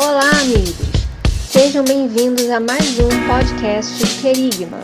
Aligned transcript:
Olá, 0.00 0.30
amigos! 0.42 0.76
Sejam 1.50 1.84
bem-vindos 1.84 2.48
a 2.50 2.60
mais 2.60 3.00
um 3.00 3.08
podcast 3.26 4.20
Querigma. 4.22 4.78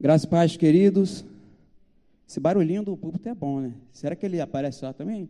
Graças 0.00 0.26
paz, 0.26 0.56
queridos. 0.56 1.24
Esse 2.36 2.40
barulhinho 2.42 2.82
do 2.82 2.94
púlpito 2.94 3.30
é 3.30 3.34
bom, 3.34 3.62
né? 3.62 3.74
Será 3.90 4.14
que 4.14 4.26
ele 4.26 4.38
aparece 4.38 4.84
lá 4.84 4.92
também? 4.92 5.26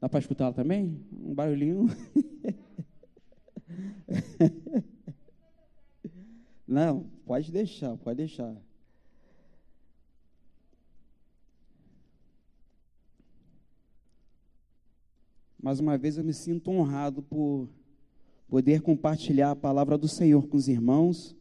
Dá 0.00 0.08
para 0.08 0.20
escutar 0.20 0.46
lá 0.46 0.54
também? 0.54 0.98
Um 1.12 1.34
barulhinho. 1.34 1.84
Não, 6.66 7.10
pode 7.26 7.52
deixar, 7.52 7.94
pode 7.98 8.16
deixar. 8.16 8.56
Mais 15.62 15.78
uma 15.78 15.98
vez 15.98 16.16
eu 16.16 16.24
me 16.24 16.32
sinto 16.32 16.70
honrado 16.70 17.22
por 17.22 17.68
poder 18.48 18.80
compartilhar 18.80 19.50
a 19.50 19.56
palavra 19.56 19.98
do 19.98 20.08
Senhor 20.08 20.48
com 20.48 20.56
os 20.56 20.68
irmãos, 20.68 21.36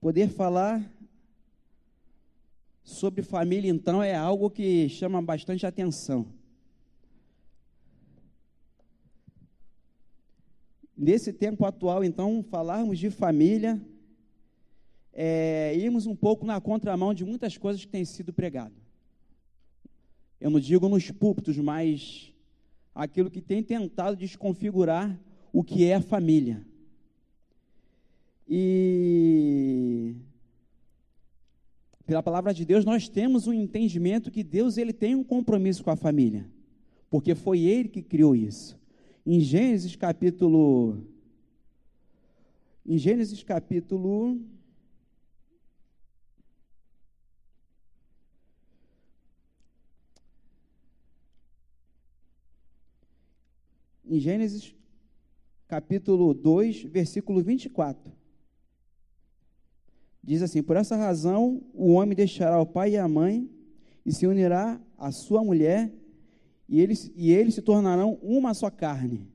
poder 0.00 0.28
falar 0.28 0.88
sobre 2.84 3.22
família, 3.22 3.70
então, 3.70 4.02
é 4.02 4.14
algo 4.14 4.50
que 4.50 4.88
chama 4.90 5.20
bastante 5.22 5.64
atenção. 5.64 6.26
Nesse 10.96 11.32
tempo 11.32 11.64
atual, 11.64 12.04
então, 12.04 12.44
falarmos 12.44 12.98
de 12.98 13.10
família, 13.10 13.80
é, 15.12 15.74
irmos 15.76 16.06
um 16.06 16.14
pouco 16.14 16.44
na 16.44 16.60
contramão 16.60 17.14
de 17.14 17.24
muitas 17.24 17.56
coisas 17.56 17.84
que 17.84 17.90
têm 17.90 18.04
sido 18.04 18.32
pregadas. 18.32 18.76
Eu 20.38 20.50
não 20.50 20.60
digo 20.60 20.88
nos 20.88 21.10
púlpitos, 21.10 21.56
mas 21.56 22.32
aquilo 22.94 23.30
que 23.30 23.40
tem 23.40 23.62
tentado 23.62 24.14
desconfigurar 24.14 25.18
o 25.52 25.64
que 25.64 25.84
é 25.84 25.94
a 25.94 26.00
família. 26.02 26.64
E 28.46 30.16
pela 32.06 32.22
palavra 32.22 32.52
de 32.52 32.64
Deus, 32.64 32.84
nós 32.84 33.08
temos 33.08 33.46
um 33.46 33.52
entendimento 33.52 34.30
que 34.30 34.42
Deus 34.42 34.76
ele 34.76 34.92
tem 34.92 35.14
um 35.14 35.24
compromisso 35.24 35.82
com 35.82 35.90
a 35.90 35.96
família, 35.96 36.46
porque 37.10 37.34
foi 37.34 37.60
ele 37.60 37.88
que 37.88 38.02
criou 38.02 38.36
isso. 38.36 38.78
Em 39.26 39.40
Gênesis 39.40 39.96
capítulo 39.96 41.02
em 42.86 42.98
Gênesis 42.98 43.42
capítulo 43.42 44.38
Em 54.06 54.20
Gênesis 54.20 54.74
capítulo 55.66 56.34
2, 56.34 56.82
versículo 56.84 57.42
24. 57.42 58.12
Diz 60.24 60.42
assim: 60.42 60.62
Por 60.62 60.76
essa 60.76 60.96
razão 60.96 61.62
o 61.74 61.92
homem 61.92 62.16
deixará 62.16 62.58
o 62.60 62.66
pai 62.66 62.92
e 62.92 62.96
a 62.96 63.06
mãe 63.06 63.48
e 64.04 64.12
se 64.12 64.26
unirá 64.26 64.80
à 64.98 65.10
sua 65.10 65.44
mulher, 65.44 65.92
e 66.68 66.80
eles, 66.80 67.12
e 67.14 67.30
eles 67.30 67.54
se 67.54 67.62
tornarão 67.62 68.18
uma 68.22 68.54
só 68.54 68.70
carne. 68.70 69.28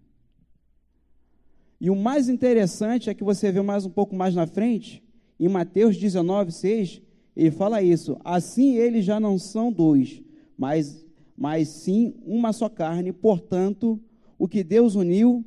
E 1.80 1.90
o 1.90 1.96
mais 1.96 2.28
interessante 2.28 3.10
é 3.10 3.14
que 3.14 3.24
você 3.24 3.52
vê 3.52 3.62
mais 3.62 3.86
um 3.86 3.90
pouco 3.90 4.16
mais 4.16 4.34
na 4.34 4.48
frente, 4.48 5.04
em 5.40 5.48
Mateus 5.48 5.96
19, 5.96 6.52
6, 6.52 7.02
ele 7.36 7.52
fala 7.52 7.82
isso: 7.82 8.18
assim 8.24 8.76
eles 8.76 9.06
já 9.06 9.20
não 9.20 9.38
são 9.38 9.72
dois, 9.72 10.22
mas, 10.58 11.06
mas 11.38 11.70
sim 11.70 12.16
uma 12.26 12.52
só 12.52 12.68
carne, 12.68 13.14
portanto, 13.14 14.00
o 14.38 14.48
que 14.48 14.64
Deus 14.64 14.96
uniu, 14.96 15.46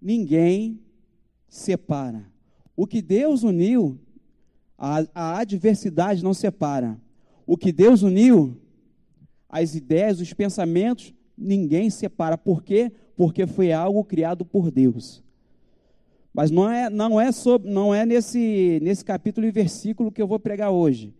ninguém 0.00 0.80
separa. 1.46 2.26
O 2.74 2.86
que 2.86 3.02
Deus 3.02 3.42
uniu, 3.42 3.98
a, 4.78 5.04
a 5.12 5.38
adversidade 5.40 6.22
não 6.22 6.32
separa. 6.32 6.96
O 7.44 7.56
que 7.56 7.72
Deus 7.72 8.02
uniu, 8.02 8.56
as 9.48 9.74
ideias, 9.74 10.20
os 10.20 10.32
pensamentos, 10.32 11.12
ninguém 11.36 11.90
separa. 11.90 12.38
Por 12.38 12.62
quê? 12.62 12.92
Porque 13.16 13.46
foi 13.46 13.72
algo 13.72 14.04
criado 14.04 14.44
por 14.44 14.70
Deus. 14.70 15.22
Mas 16.32 16.50
não 16.50 16.70
é, 16.70 16.88
não 16.88 17.20
é, 17.20 17.32
sobre, 17.32 17.68
não 17.68 17.92
é 17.92 18.06
nesse, 18.06 18.78
nesse 18.80 19.04
capítulo 19.04 19.46
e 19.46 19.50
versículo 19.50 20.12
que 20.12 20.22
eu 20.22 20.28
vou 20.28 20.38
pregar 20.38 20.70
hoje. 20.70 21.12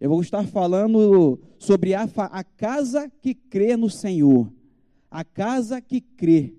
Eu 0.00 0.10
vou 0.10 0.20
estar 0.20 0.44
falando 0.46 1.38
sobre 1.58 1.94
a, 1.94 2.08
a 2.16 2.42
casa 2.42 3.10
que 3.22 3.34
crê 3.34 3.76
no 3.76 3.88
Senhor. 3.88 4.52
A 5.10 5.22
casa 5.22 5.80
que 5.80 6.00
crê. 6.00 6.54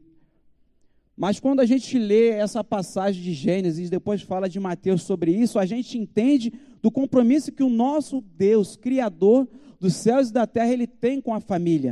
Mas 1.18 1.40
quando 1.40 1.62
a 1.62 1.66
gente 1.66 1.98
lê 1.98 2.30
essa 2.30 2.64
passagem 2.64 3.24
de 3.24 3.34
Gênesis, 3.34 3.90
depois 3.90 4.22
fala 4.22 4.50
de 4.50 4.60
Mateus 4.60 5.04
sobre 5.04 5.32
isso, 5.32 5.58
a 5.58 5.66
gente 5.66 5.98
entende 5.98 6.52
do 6.82 6.92
compromisso 6.92 7.52
que 7.52 7.64
o 7.64 7.70
nosso 7.70 8.22
Deus, 8.22 8.76
Criador 8.76 9.48
dos 9.80 9.96
céus 9.96 10.30
e 10.30 10.34
da 10.34 10.46
terra, 10.46 10.74
ele 10.74 10.88
tem 10.88 11.22
com 11.22 11.34
a 11.34 11.40
família. 11.40 11.92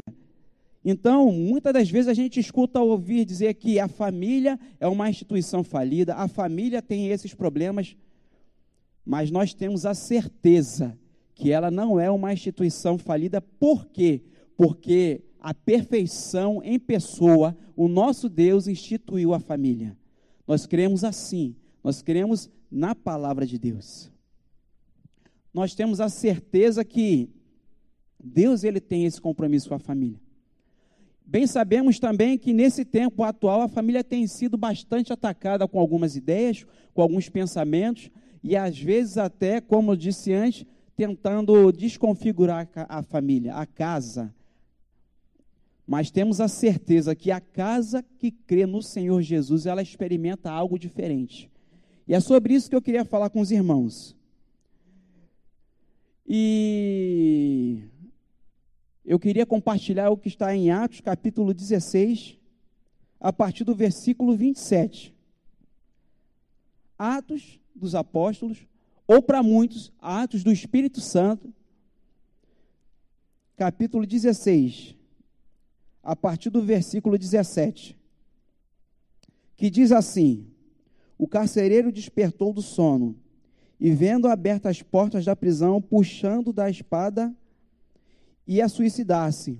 Então, 0.83 1.31
muitas 1.31 1.71
das 1.71 1.89
vezes 1.89 2.09
a 2.09 2.13
gente 2.13 2.39
escuta 2.39 2.81
ouvir 2.81 3.23
dizer 3.23 3.53
que 3.53 3.79
a 3.79 3.87
família 3.87 4.59
é 4.79 4.87
uma 4.87 5.09
instituição 5.09 5.63
falida, 5.63 6.15
a 6.15 6.27
família 6.27 6.81
tem 6.81 7.07
esses 7.07 7.33
problemas, 7.33 7.95
mas 9.05 9.31
nós 9.31 9.53
temos 9.53 9.85
a 9.85 9.93
certeza 9.93 10.97
que 11.33 11.51
ela 11.51 11.71
não 11.71 11.99
é 11.99 12.11
uma 12.11 12.33
instituição 12.33 12.97
falida, 12.97 13.41
por 13.41 13.85
quê? 13.85 14.21
Porque 14.57 15.21
a 15.43 15.53
perfeição 15.53 16.61
em 16.63 16.79
pessoa, 16.79 17.55
o 17.75 17.89
nosso 17.89 18.29
Deus 18.29 18.65
instituiu 18.65 19.33
a 19.33 19.39
família. 19.41 19.97
Nós 20.47 20.65
cremos 20.65 21.03
assim, 21.03 21.53
nós 21.83 22.01
cremos 22.01 22.49
na 22.71 22.95
palavra 22.95 23.45
de 23.45 23.59
Deus. 23.59 24.09
Nós 25.53 25.75
temos 25.75 25.99
a 25.99 26.07
certeza 26.07 26.85
que 26.85 27.29
Deus 28.23 28.63
ele 28.63 28.79
tem 28.79 29.03
esse 29.03 29.19
compromisso 29.19 29.67
com 29.67 29.75
a 29.75 29.79
família. 29.79 30.19
Bem 31.25 31.45
sabemos 31.45 31.99
também 31.99 32.37
que 32.37 32.53
nesse 32.53 32.85
tempo 32.85 33.21
atual 33.23 33.61
a 33.61 33.67
família 33.67 34.03
tem 34.03 34.25
sido 34.27 34.57
bastante 34.57 35.11
atacada 35.11 35.67
com 35.67 35.77
algumas 35.77 36.15
ideias, 36.15 36.65
com 36.93 37.01
alguns 37.01 37.27
pensamentos 37.27 38.09
e 38.41 38.55
às 38.55 38.79
vezes 38.79 39.17
até, 39.17 39.59
como 39.59 39.91
eu 39.91 39.95
disse 39.97 40.31
antes, 40.31 40.65
tentando 40.95 41.71
desconfigurar 41.71 42.69
a 42.75 43.03
família, 43.03 43.55
a 43.55 43.65
casa, 43.65 44.33
mas 45.85 46.09
temos 46.09 46.39
a 46.39 46.47
certeza 46.47 47.15
que 47.15 47.29
a 47.29 47.41
casa 47.41 48.03
que 48.17 48.31
crê 48.31 48.65
no 48.65 48.81
Senhor 48.81 49.21
Jesus, 49.21 49.65
ela 49.65 49.81
experimenta 49.81 50.49
algo 50.49 50.79
diferente. 50.79 51.51
E 52.07 52.13
é 52.13 52.19
sobre 52.19 52.53
isso 52.53 52.69
que 52.69 52.75
eu 52.75 52.81
queria 52.81 53.03
falar 53.03 53.29
com 53.29 53.41
os 53.41 53.51
irmãos. 53.51 54.15
E 56.25 57.83
eu 59.05 59.19
queria 59.19 59.45
compartilhar 59.45 60.09
o 60.09 60.17
que 60.17 60.29
está 60.29 60.55
em 60.55 60.71
Atos, 60.71 61.01
capítulo 61.01 61.53
16, 61.53 62.37
a 63.19 63.33
partir 63.33 63.65
do 63.65 63.75
versículo 63.75 64.35
27. 64.35 65.13
Atos 66.97 67.59
dos 67.75 67.93
Apóstolos, 67.93 68.65
ou 69.05 69.21
para 69.21 69.43
muitos, 69.43 69.91
Atos 69.99 70.43
do 70.43 70.51
Espírito 70.51 71.01
Santo, 71.01 71.53
capítulo 73.57 74.05
16 74.05 75.02
a 76.03 76.15
partir 76.15 76.49
do 76.49 76.61
versículo 76.61 77.17
17, 77.17 77.97
que 79.55 79.69
diz 79.69 79.91
assim: 79.91 80.45
O 81.17 81.27
carcereiro 81.27 81.91
despertou 81.91 82.51
do 82.51 82.61
sono 82.61 83.15
e, 83.79 83.89
vendo 83.91 84.27
abertas 84.27 84.71
as 84.71 84.81
portas 84.81 85.23
da 85.23 85.35
prisão, 85.35 85.81
puxando 85.81 86.51
da 86.51 86.69
espada, 86.69 87.33
ia 88.45 88.67
suicidar-se, 88.67 89.57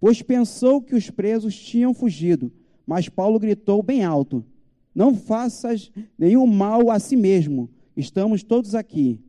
pois 0.00 0.20
pensou 0.20 0.82
que 0.82 0.96
os 0.96 1.08
presos 1.08 1.56
tinham 1.56 1.94
fugido. 1.94 2.52
Mas 2.84 3.08
Paulo 3.08 3.38
gritou 3.38 3.82
bem 3.82 4.02
alto: 4.02 4.44
Não 4.92 5.14
faças 5.14 5.92
nenhum 6.18 6.46
mal 6.46 6.90
a 6.90 6.98
si 6.98 7.16
mesmo, 7.16 7.70
estamos 7.96 8.42
todos 8.42 8.74
aqui. 8.74 9.20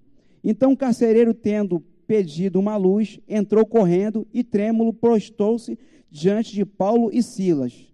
Então 0.44 0.72
o 0.72 0.78
carcereiro, 0.78 1.34
tendo 1.34 1.84
pedido 2.10 2.60
uma 2.60 2.76
luz, 2.76 3.20
entrou 3.28 3.64
correndo 3.64 4.28
e 4.34 4.44
trêmulo 4.44 4.92
prostou-se 4.92 5.78
diante 6.10 6.56
de 6.56 6.66
Paulo 6.66 7.12
e 7.14 7.22
Silas. 7.22 7.88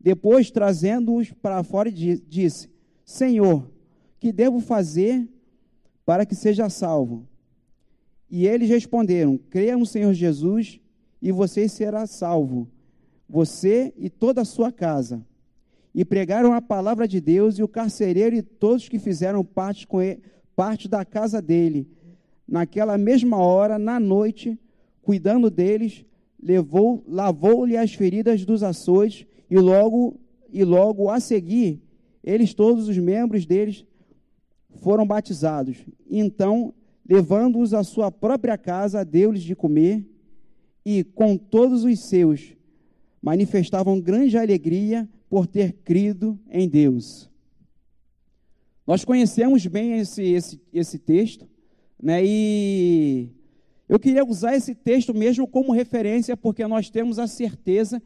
Depois, 0.00 0.50
trazendo-os 0.50 1.32
para 1.32 1.62
fora, 1.62 1.92
disse: 1.92 2.70
Senhor, 3.04 3.70
que 4.18 4.32
devo 4.32 4.58
fazer 4.58 5.28
para 6.06 6.24
que 6.24 6.34
seja 6.34 6.70
salvo? 6.70 7.28
E 8.30 8.46
eles 8.46 8.70
responderam: 8.70 9.38
Creia 9.50 9.76
no 9.76 9.84
Senhor 9.84 10.14
Jesus 10.14 10.80
e 11.20 11.30
você 11.30 11.68
será 11.68 12.06
salvo, 12.06 12.66
você 13.28 13.92
e 13.98 14.08
toda 14.08 14.40
a 14.40 14.46
sua 14.46 14.72
casa. 14.72 15.22
E 15.94 16.06
pregaram 16.06 16.54
a 16.54 16.62
palavra 16.62 17.06
de 17.06 17.20
Deus, 17.20 17.58
e 17.58 17.62
o 17.62 17.68
carcereiro 17.68 18.34
e 18.34 18.40
todos 18.40 18.88
que 18.88 18.98
fizeram 18.98 19.44
parte, 19.44 19.86
ele, 20.00 20.22
parte 20.56 20.88
da 20.88 21.04
casa 21.04 21.42
dele. 21.42 21.86
Naquela 22.48 22.96
mesma 22.96 23.36
hora, 23.36 23.78
na 23.78 24.00
noite, 24.00 24.58
cuidando 25.02 25.50
deles, 25.50 26.04
levou, 26.42 27.04
lavou-lhe 27.06 27.76
as 27.76 27.92
feridas 27.92 28.44
dos 28.44 28.62
açoites, 28.62 29.26
e 29.50 29.58
logo, 29.58 30.18
e 30.50 30.64
logo 30.64 31.10
a 31.10 31.20
seguir, 31.20 31.82
eles, 32.24 32.54
todos 32.54 32.88
os 32.88 32.96
membros 32.96 33.44
deles, 33.44 33.84
foram 34.76 35.06
batizados. 35.06 35.76
Então, 36.08 36.72
levando-os 37.08 37.74
à 37.74 37.82
sua 37.84 38.10
própria 38.10 38.56
casa, 38.56 39.04
deu-lhes 39.04 39.42
de 39.42 39.54
comer, 39.54 40.06
e 40.84 41.04
com 41.04 41.36
todos 41.36 41.84
os 41.84 42.00
seus 42.00 42.56
manifestavam 43.20 44.00
grande 44.00 44.38
alegria 44.38 45.08
por 45.28 45.46
ter 45.46 45.72
crido 45.84 46.38
em 46.50 46.68
Deus. 46.68 47.28
Nós 48.86 49.04
conhecemos 49.04 49.66
bem 49.66 49.98
esse, 49.98 50.22
esse, 50.22 50.60
esse 50.72 50.98
texto, 50.98 51.46
né? 52.00 52.20
E 52.24 53.28
eu 53.88 53.98
queria 53.98 54.24
usar 54.24 54.54
esse 54.54 54.74
texto 54.74 55.14
mesmo 55.14 55.46
como 55.46 55.72
referência, 55.72 56.36
porque 56.36 56.66
nós 56.66 56.90
temos 56.90 57.18
a 57.18 57.26
certeza 57.26 58.02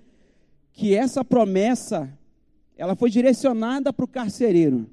que 0.73 0.95
essa 0.95 1.25
promessa 1.25 2.11
ela 2.77 2.97
foi 2.97 3.11
direcionada 3.11 3.93
para 3.93 4.05
o 4.05 4.09
carcereiro. 4.09 4.89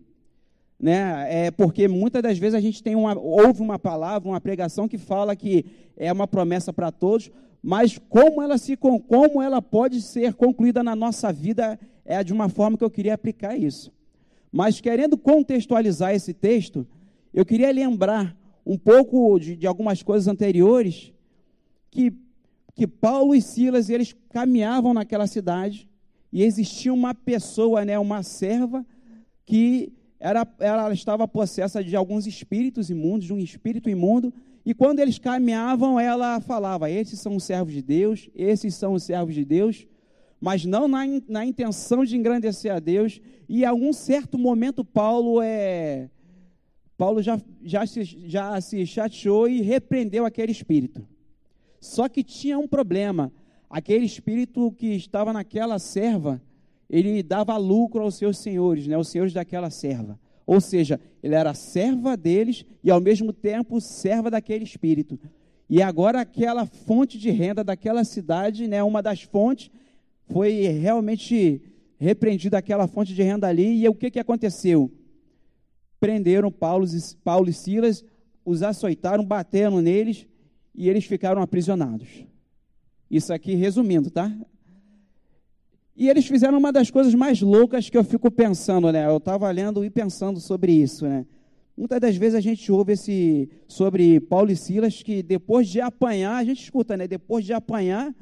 Né? 0.79 1.47
É 1.47 1.51
porque 1.51 1.87
muitas 1.87 2.21
das 2.21 2.37
vezes 2.37 2.55
a 2.55 2.59
gente 2.59 2.81
tem 2.81 2.95
uma, 2.95 3.17
ouve 3.17 3.61
uma 3.61 3.77
palavra, 3.77 4.29
uma 4.29 4.41
pregação 4.41 4.87
que 4.87 4.97
fala 4.97 5.35
que 5.35 5.65
é 5.95 6.11
uma 6.11 6.27
promessa 6.27 6.71
para 6.71 6.91
todos, 6.91 7.31
mas 7.61 7.97
como 7.97 8.41
ela 8.41 8.57
se 8.57 8.77
como 8.77 9.41
ela 9.41 9.61
pode 9.61 10.01
ser 10.01 10.33
concluída 10.33 10.81
na 10.81 10.95
nossa 10.95 11.33
vida 11.33 11.77
é 12.05 12.23
de 12.23 12.31
uma 12.31 12.47
forma 12.47 12.77
que 12.77 12.83
eu 12.83 12.89
queria 12.89 13.13
aplicar 13.13 13.57
isso. 13.57 13.91
Mas 14.51 14.79
querendo 14.79 15.17
contextualizar 15.17 16.15
esse 16.15 16.33
texto, 16.33 16.87
eu 17.33 17.45
queria 17.45 17.71
lembrar 17.71 18.35
um 18.65 18.77
pouco 18.77 19.39
de, 19.39 19.55
de 19.55 19.67
algumas 19.67 20.03
coisas 20.03 20.27
anteriores 20.27 21.11
que 21.89 22.13
que 22.75 22.87
Paulo 22.87 23.35
e 23.35 23.41
Silas 23.41 23.89
eles 23.89 24.15
caminhavam 24.29 24.93
naquela 24.93 25.27
cidade 25.27 25.89
e 26.31 26.43
existia 26.43 26.93
uma 26.93 27.13
pessoa, 27.13 27.83
né, 27.83 27.99
uma 27.99 28.23
serva 28.23 28.85
que 29.45 29.91
era, 30.17 30.47
ela 30.59 30.93
estava 30.93 31.27
possessa 31.27 31.83
de 31.83 31.93
alguns 31.93 32.25
espíritos 32.25 32.89
imundos, 32.89 33.27
de 33.27 33.33
um 33.33 33.37
espírito 33.37 33.89
imundo, 33.89 34.33
e 34.65 34.73
quando 34.73 34.99
eles 34.99 35.17
caminhavam, 35.17 35.99
ela 35.99 36.39
falava: 36.39 36.89
Esses 36.89 37.19
são 37.19 37.35
os 37.35 37.43
servos 37.43 37.73
de 37.73 37.81
Deus, 37.81 38.29
esses 38.35 38.75
são 38.75 38.93
os 38.93 39.03
servos 39.03 39.33
de 39.33 39.43
Deus, 39.43 39.87
mas 40.39 40.63
não 40.63 40.87
na, 40.87 41.03
na 41.27 41.45
intenção 41.45 42.05
de 42.05 42.15
engrandecer 42.15 42.71
a 42.71 42.79
Deus. 42.79 43.19
E 43.47 43.61
em 43.61 43.65
algum 43.65 43.91
certo 43.91 44.37
momento, 44.37 44.85
Paulo 44.85 45.41
é. 45.41 46.09
Paulo 46.99 47.21
já, 47.21 47.39
já, 47.63 47.87
se, 47.87 48.03
já 48.03 48.59
se 48.59 48.85
chateou 48.85 49.47
e 49.47 49.61
repreendeu 49.61 50.25
aquele 50.25 50.51
espírito. 50.51 51.07
Só 51.79 52.09
que 52.09 52.25
tinha 52.25 52.59
um 52.59 52.67
problema. 52.67 53.31
Aquele 53.69 54.05
espírito 54.05 54.69
que 54.73 54.87
estava 54.87 55.31
naquela 55.31 55.79
serva, 55.79 56.41
ele 56.89 57.23
dava 57.23 57.55
lucro 57.55 58.01
aos 58.01 58.15
seus 58.15 58.39
senhores, 58.39 58.85
né, 58.85 58.97
os 58.97 59.07
senhores 59.07 59.31
daquela 59.31 59.69
serva. 59.69 60.19
Ou 60.45 60.59
seja, 60.59 60.99
ele 61.23 61.35
era 61.35 61.53
serva 61.53 62.17
deles 62.17 62.65
e 62.83 62.91
ao 62.91 62.99
mesmo 62.99 63.31
tempo 63.31 63.79
serva 63.79 64.29
daquele 64.29 64.65
espírito. 64.65 65.17
E 65.69 65.81
agora 65.81 66.19
aquela 66.19 66.65
fonte 66.65 67.17
de 67.17 67.29
renda 67.29 67.63
daquela 67.63 68.03
cidade, 68.03 68.67
né, 68.67 68.83
uma 68.83 69.01
das 69.01 69.21
fontes, 69.21 69.71
foi 70.27 70.67
realmente 70.67 71.61
repreendida 71.97 72.57
aquela 72.57 72.87
fonte 72.87 73.13
de 73.13 73.23
renda 73.23 73.47
ali. 73.47 73.81
E 73.81 73.87
o 73.87 73.95
que, 73.95 74.11
que 74.11 74.19
aconteceu? 74.19 74.91
Prenderam 75.99 76.51
Paulo, 76.51 76.85
Paulo 77.23 77.49
e 77.49 77.53
Silas, 77.53 78.03
os 78.45 78.63
açoitaram, 78.63 79.23
bateram 79.23 79.81
neles 79.81 80.25
e 80.73 80.89
eles 80.89 81.05
ficaram 81.05 81.41
aprisionados. 81.41 82.25
Isso 83.09 83.33
aqui 83.33 83.55
resumindo, 83.55 84.09
tá? 84.09 84.31
E 85.95 86.07
eles 86.07 86.25
fizeram 86.25 86.57
uma 86.57 86.71
das 86.71 86.89
coisas 86.89 87.13
mais 87.13 87.41
loucas 87.41 87.89
que 87.89 87.97
eu 87.97 88.03
fico 88.03 88.31
pensando, 88.31 88.91
né? 88.91 89.05
Eu 89.05 89.17
estava 89.17 89.51
lendo 89.51 89.83
e 89.83 89.89
pensando 89.89 90.39
sobre 90.39 90.71
isso, 90.71 91.05
né? 91.05 91.25
Muitas 91.75 91.99
das 91.99 92.15
vezes 92.15 92.35
a 92.35 92.41
gente 92.41 92.71
ouve 92.71 92.93
esse 92.93 93.49
sobre 93.67 94.19
Paulo 94.19 94.51
e 94.51 94.55
Silas 94.55 95.01
que 95.01 95.21
depois 95.21 95.67
de 95.67 95.81
apanhar, 95.81 96.37
a 96.37 96.43
gente 96.43 96.63
escuta, 96.63 96.95
né? 96.95 97.07
Depois 97.07 97.43
de 97.43 97.53
apanhar, 97.53 98.09
o 98.09 98.15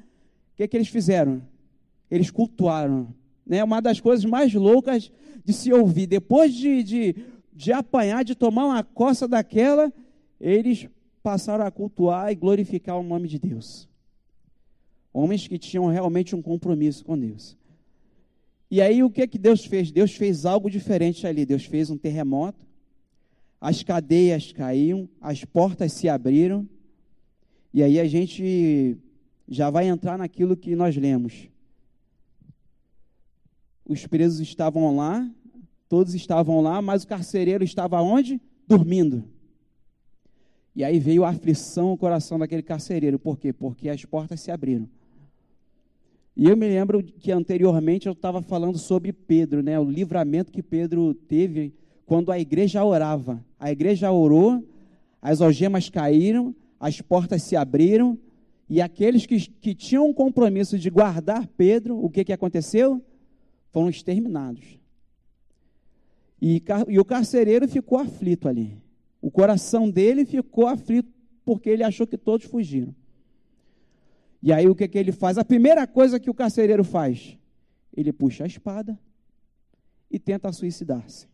que, 0.56 0.68
que 0.68 0.78
eles 0.78 0.88
fizeram? 0.88 1.42
Eles 2.10 2.32
cultuaram. 2.32 3.14
Né? 3.46 3.64
Uma 3.64 3.82
das 3.82 4.00
coisas 4.00 4.26
mais 4.26 4.54
loucas 4.54 5.12
de 5.46 5.54
se 5.54 5.72
ouvir. 5.72 6.08
Depois 6.08 6.54
de, 6.54 6.84
de, 6.84 7.16
de 7.58 7.74
apanhar, 7.74 8.24
de 8.24 8.36
tomar 8.36 8.66
uma 8.66 8.84
coça 8.84 9.28
daquela, 9.28 9.92
eles 10.40 10.88
passaram 11.24 11.66
a 11.66 11.72
cultuar 11.72 12.32
e 12.32 12.36
glorificar 12.36 13.00
o 13.00 13.04
nome 13.04 13.28
de 13.28 13.40
Deus. 13.40 13.90
Homens 15.12 15.48
que 15.48 15.58
tinham 15.58 15.88
realmente 15.88 16.36
um 16.36 16.42
compromisso 16.42 17.04
com 17.04 17.18
Deus. 17.18 17.58
E 18.70 18.80
aí 18.80 19.02
o 19.02 19.10
que 19.10 19.26
que 19.28 19.40
Deus 19.40 19.66
fez? 19.66 19.92
Deus 19.92 20.16
fez 20.16 20.46
algo 20.46 20.70
diferente 20.70 21.26
ali. 21.26 21.48
Deus 21.48 21.66
fez 21.66 21.90
um 21.90 21.98
terremoto, 21.98 22.64
as 23.60 23.82
cadeias 23.82 24.52
caíram, 24.52 25.10
as 25.20 25.44
portas 25.44 25.94
se 25.94 26.08
abriram, 26.08 26.70
e 27.74 27.82
aí 27.82 28.00
a 28.00 28.06
gente 28.06 28.96
já 29.48 29.72
vai 29.72 29.88
entrar 29.88 30.16
naquilo 30.16 30.56
que 30.56 30.76
nós 30.76 30.96
lemos. 30.96 31.50
Os 33.84 34.06
presos 34.06 34.42
estavam 34.42 34.96
lá, 34.96 35.28
todos 35.88 36.14
estavam 36.14 36.62
lá, 36.62 36.82
mas 36.82 37.04
o 37.04 37.08
carcereiro 37.08 37.64
estava 37.64 38.02
onde? 38.02 38.42
Dormindo. 38.68 39.24
E 40.76 40.84
aí 40.84 41.00
veio 41.00 41.24
a 41.24 41.30
aflição 41.30 41.90
no 41.90 41.98
coração 41.98 42.38
daquele 42.38 42.62
carcereiro. 42.62 43.18
Por 43.18 43.38
quê? 43.38 43.52
Porque 43.52 43.90
as 43.90 44.06
portas 44.06 44.40
se 44.40 44.52
abriram. 44.52 44.88
E 46.36 46.48
eu 46.48 46.56
me 46.56 46.68
lembro 46.68 47.02
que 47.02 47.32
anteriormente 47.32 48.06
eu 48.06 48.14
estava 48.14 48.44
falando 48.44 48.78
sobre 48.78 49.12
Pedro, 49.12 49.64
né? 49.64 49.80
O 49.80 49.90
livramento 49.90 50.52
que 50.52 50.62
Pedro 50.62 51.16
teve 51.16 51.74
quando 52.06 52.32
a 52.32 52.38
igreja 52.38 52.84
orava. 52.84 53.44
A 53.60 53.72
igreja 53.72 54.12
orou, 54.12 54.64
as 55.20 55.42
algemas 55.42 55.90
caíram, 55.90 56.56
as 56.80 57.02
portas 57.02 57.42
se 57.42 57.56
abriram, 57.56 58.20
e 58.70 58.82
aqueles 58.82 59.26
que, 59.26 59.40
que 59.40 59.74
tinham 59.74 60.08
um 60.08 60.14
compromisso 60.14 60.78
de 60.78 60.90
guardar 60.90 61.48
Pedro, 61.48 61.98
o 61.98 62.10
que, 62.10 62.24
que 62.24 62.34
aconteceu? 62.34 63.02
Foram 63.72 63.90
exterminados. 63.90 64.78
E, 66.42 66.64
e 66.88 67.00
o 67.00 67.06
carcereiro 67.06 67.68
ficou 67.68 67.98
aflito 67.98 68.48
ali. 68.48 68.78
O 69.22 69.32
coração 69.32 69.90
dele 69.90 70.26
ficou 70.26 70.68
aflito 70.68 71.12
porque 71.44 71.70
ele 71.70 71.84
achou 71.84 72.06
que 72.06 72.18
todos 72.18 72.46
fugiram. 72.46 72.94
E 74.42 74.54
aí 74.54 74.68
o 74.68 74.76
que, 74.76 74.88
que 74.88 74.98
ele 74.98 75.12
faz? 75.12 75.38
A 75.38 75.44
primeira 75.44 75.88
coisa 75.88 76.20
que 76.20 76.30
o 76.30 76.34
carcereiro 76.34 76.84
faz, 76.84 77.38
ele 77.96 78.14
puxa 78.14 78.44
a 78.44 78.48
espada 78.48 78.98
e 80.10 80.20
tenta 80.20 80.52
suicidar-se. 80.52 81.28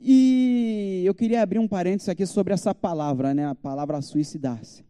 E 0.00 1.02
eu 1.04 1.14
queria 1.14 1.42
abrir 1.42 1.58
um 1.58 1.66
parênteses 1.66 2.08
aqui 2.08 2.24
sobre 2.24 2.54
essa 2.54 2.72
palavra, 2.72 3.34
né? 3.34 3.46
A 3.46 3.54
palavra 3.54 4.00
suicidar-se. 4.00 4.84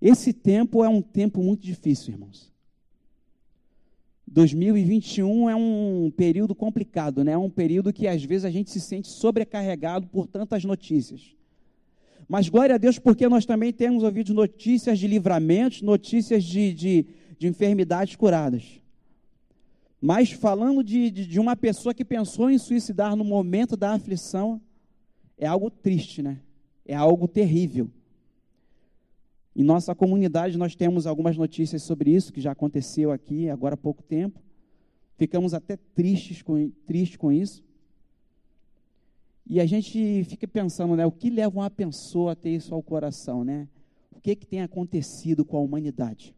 Esse 0.00 0.32
tempo 0.32 0.82
é 0.82 0.88
um 0.88 1.00
tempo 1.00 1.42
muito 1.42 1.62
difícil, 1.62 2.14
irmãos. 2.14 2.52
2021 4.30 5.50
é 5.50 5.56
um 5.56 6.12
período 6.16 6.54
complicado, 6.54 7.24
né? 7.24 7.32
É 7.32 7.38
um 7.38 7.50
período 7.50 7.92
que 7.92 8.06
às 8.06 8.22
vezes 8.22 8.44
a 8.44 8.50
gente 8.50 8.70
se 8.70 8.80
sente 8.80 9.08
sobrecarregado 9.08 10.06
por 10.06 10.28
tantas 10.28 10.64
notícias. 10.64 11.34
Mas 12.28 12.48
glória 12.48 12.76
a 12.76 12.78
Deus, 12.78 12.96
porque 12.96 13.28
nós 13.28 13.44
também 13.44 13.72
temos 13.72 14.04
ouvido 14.04 14.32
notícias 14.32 15.00
de 15.00 15.08
livramentos, 15.08 15.82
notícias 15.82 16.44
de, 16.44 16.72
de, 16.72 17.06
de 17.36 17.48
enfermidades 17.48 18.14
curadas. 18.14 18.80
Mas 20.00 20.30
falando 20.30 20.84
de, 20.84 21.10
de, 21.10 21.26
de 21.26 21.40
uma 21.40 21.56
pessoa 21.56 21.92
que 21.92 22.04
pensou 22.04 22.48
em 22.48 22.56
suicidar 22.56 23.16
no 23.16 23.24
momento 23.24 23.76
da 23.76 23.94
aflição, 23.94 24.60
é 25.36 25.46
algo 25.46 25.70
triste, 25.70 26.22
né? 26.22 26.38
É 26.86 26.94
algo 26.94 27.26
terrível. 27.26 27.90
Em 29.54 29.64
nossa 29.64 29.94
comunidade 29.94 30.56
nós 30.56 30.74
temos 30.74 31.06
algumas 31.06 31.36
notícias 31.36 31.82
sobre 31.82 32.10
isso, 32.10 32.32
que 32.32 32.40
já 32.40 32.52
aconteceu 32.52 33.10
aqui 33.10 33.48
agora 33.48 33.74
há 33.74 33.78
pouco 33.78 34.02
tempo. 34.02 34.40
Ficamos 35.16 35.52
até 35.52 35.76
tristes 35.76 36.40
com, 36.42 36.70
tristes 36.86 37.16
com 37.16 37.32
isso. 37.32 37.62
E 39.46 39.60
a 39.60 39.66
gente 39.66 40.24
fica 40.24 40.46
pensando, 40.46 40.94
né, 40.94 41.04
o 41.04 41.10
que 41.10 41.28
leva 41.28 41.58
uma 41.58 41.70
pessoa 41.70 42.32
a 42.32 42.36
ter 42.36 42.50
isso 42.50 42.74
ao 42.74 42.82
coração, 42.82 43.42
né? 43.42 43.68
O 44.12 44.20
que, 44.20 44.36
que 44.36 44.46
tem 44.46 44.62
acontecido 44.62 45.44
com 45.44 45.56
a 45.56 45.60
humanidade? 45.60 46.36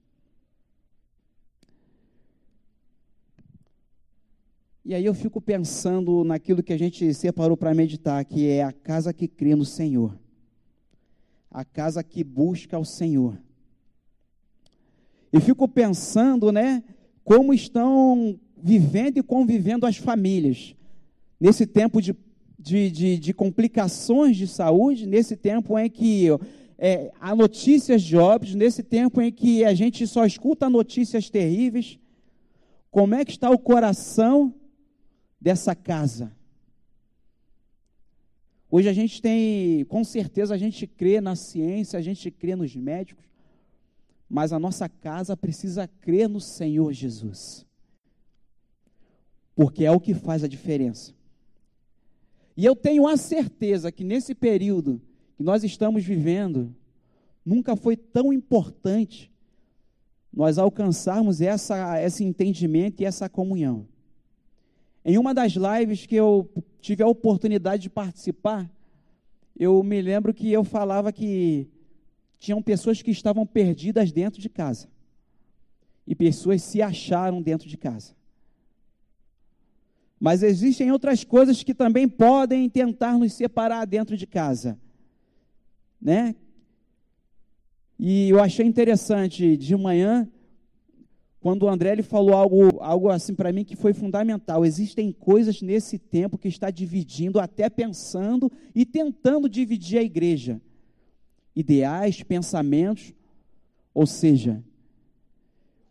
E 4.85 4.95
aí 4.95 5.05
eu 5.05 5.15
fico 5.15 5.41
pensando 5.41 6.25
naquilo 6.25 6.63
que 6.63 6.73
a 6.73 6.79
gente 6.79 7.13
separou 7.15 7.57
para 7.57 7.75
meditar, 7.75 8.25
que 8.25 8.49
é 8.49 8.65
a 8.65 8.73
casa 8.73 9.13
que 9.13 9.29
crê 9.29 9.55
no 9.55 9.65
Senhor. 9.65 10.19
A 11.53 11.65
casa 11.65 12.03
que 12.03 12.25
busca 12.25 12.79
o 12.79 12.85
Senhor. 12.85 13.39
E 15.33 15.41
fico 15.41 15.69
pensando, 15.69 16.51
né, 16.51 16.83
como 17.23 17.53
estão 17.53 18.39
vivendo 18.57 19.19
e 19.19 19.23
convivendo 19.23 19.87
as 19.87 19.97
famílias 19.97 20.75
nesse 21.39 21.67
tempo 21.67 22.01
de, 22.01 22.15
de, 22.59 22.91
de, 22.91 23.19
de 23.19 23.35
complicações 23.35 24.37
de 24.37 24.47
saúde, 24.47 25.07
nesse 25.07 25.37
tempo 25.37 25.79
em 25.79 25.91
que 25.91 26.29
é, 26.79 27.13
há 27.21 27.35
notícias 27.35 28.03
de 28.03 28.17
óbitos, 28.17 28.55
nesse 28.55 28.83
tempo 28.83 29.21
em 29.21 29.31
que 29.31 29.65
a 29.65 29.75
gente 29.75 30.07
só 30.07 30.25
escuta 30.25 30.71
notícias 30.71 31.29
terríveis. 31.29 31.99
Como 32.91 33.15
é 33.15 33.25
que 33.25 33.33
está 33.33 33.51
o 33.51 33.59
coração 33.59 34.55
dessa 35.41 35.75
casa? 35.75 36.33
Hoje 38.75 38.89
a 38.89 38.93
gente 38.95 39.21
tem, 39.21 39.85
com 39.85 40.03
certeza, 40.03 40.55
a 40.55 40.57
gente 40.57 40.87
crê 40.87 41.21
na 41.21 41.37
ciência, 41.37 41.99
a 41.99 42.01
gente 42.01 42.31
crê 42.31 42.57
nos 42.57 42.75
médicos, 42.75 43.23
mas 44.27 44.51
a 44.51 44.59
nossa 44.59 44.89
casa 44.89 45.37
precisa 45.37 45.87
crer 45.87 46.27
no 46.27 46.41
Senhor 46.41 46.91
Jesus, 46.91 47.67
porque 49.55 49.85
é 49.85 49.93
o 49.93 50.01
que 50.01 50.15
faz 50.15 50.43
a 50.43 50.49
diferença. 50.49 51.13
E 52.57 52.65
eu 52.65 52.75
tenho 52.75 53.07
a 53.07 53.19
certeza 53.19 53.93
que 53.93 54.03
nesse 54.03 54.35
período 54.35 55.03
que 55.37 55.43
nós 55.43 55.63
estamos 55.63 56.03
vivendo, 56.03 56.75
nunca 57.45 57.77
foi 57.77 57.95
tão 57.95 58.33
importante 58.33 59.31
nós 60.33 60.57
alcançarmos 60.57 61.43
essa, 61.43 62.03
esse 62.03 62.25
entendimento 62.25 63.03
e 63.03 63.05
essa 63.05 63.29
comunhão. 63.29 63.87
Em 65.05 65.19
uma 65.19 65.35
das 65.35 65.53
lives 65.53 66.07
que 66.07 66.15
eu 66.15 66.49
tive 66.81 67.03
a 67.03 67.09
oportunidade 67.09 67.83
de 67.83 67.91
participar, 67.91 68.71
eu 69.59 69.83
me 69.83 70.01
lembro 70.01 70.33
que 70.33 70.51
eu 70.51 70.65
falava 70.65 71.13
que 71.13 71.69
tinham 72.39 72.63
pessoas 72.63 73.03
que 73.03 73.11
estavam 73.11 73.47
perdidas 73.47 74.13
dentro 74.13 74.41
de 74.41 74.49
casa 74.49 74.89
e 76.07 76.15
pessoas 76.15 76.63
se 76.63 76.81
acharam 76.81 77.43
dentro 77.43 77.69
de 77.69 77.77
casa. 77.77 78.15
Mas 80.19 80.43
existem 80.43 80.93
outras 80.93 81.25
coisas 81.25 81.63
que 81.65 81.75
também 81.75 82.09
podem 82.09 82.69
tentar 82.69 83.19
nos 83.19 83.33
separar 83.33 83.85
dentro 83.85 84.17
de 84.17 84.27
casa, 84.27 84.79
né? 86.01 86.37
E 87.99 88.29
eu 88.29 88.41
achei 88.41 88.65
interessante 88.65 89.57
de 89.57 89.77
manhã 89.77 90.29
quando 91.43 91.65
o 91.65 91.69
André 91.69 91.91
ele 91.91 92.05
falou 92.05 92.35
algo, 92.35 92.81
algo 92.81 93.11
assim 93.11 93.35
para 93.35 93.53
mim 93.53 93.65
que 93.65 93.75
foi 93.75 93.93
fundamental. 93.93 94.65
Existem 94.65 95.11
coisas 95.11 95.61
nesse 95.61 95.99
tempo 95.99 96.39
que 96.39 96.47
está 96.47 96.71
dividindo, 96.71 97.41
até 97.41 97.69
pensando 97.69 98.51
e 98.73 98.87
tentando 98.87 99.49
dividir 99.49 99.99
a 99.99 100.03
igreja. 100.05 100.61
Ideais, 101.55 102.23
pensamentos, 102.23 103.13
ou 103.93 104.07
seja, 104.07 104.63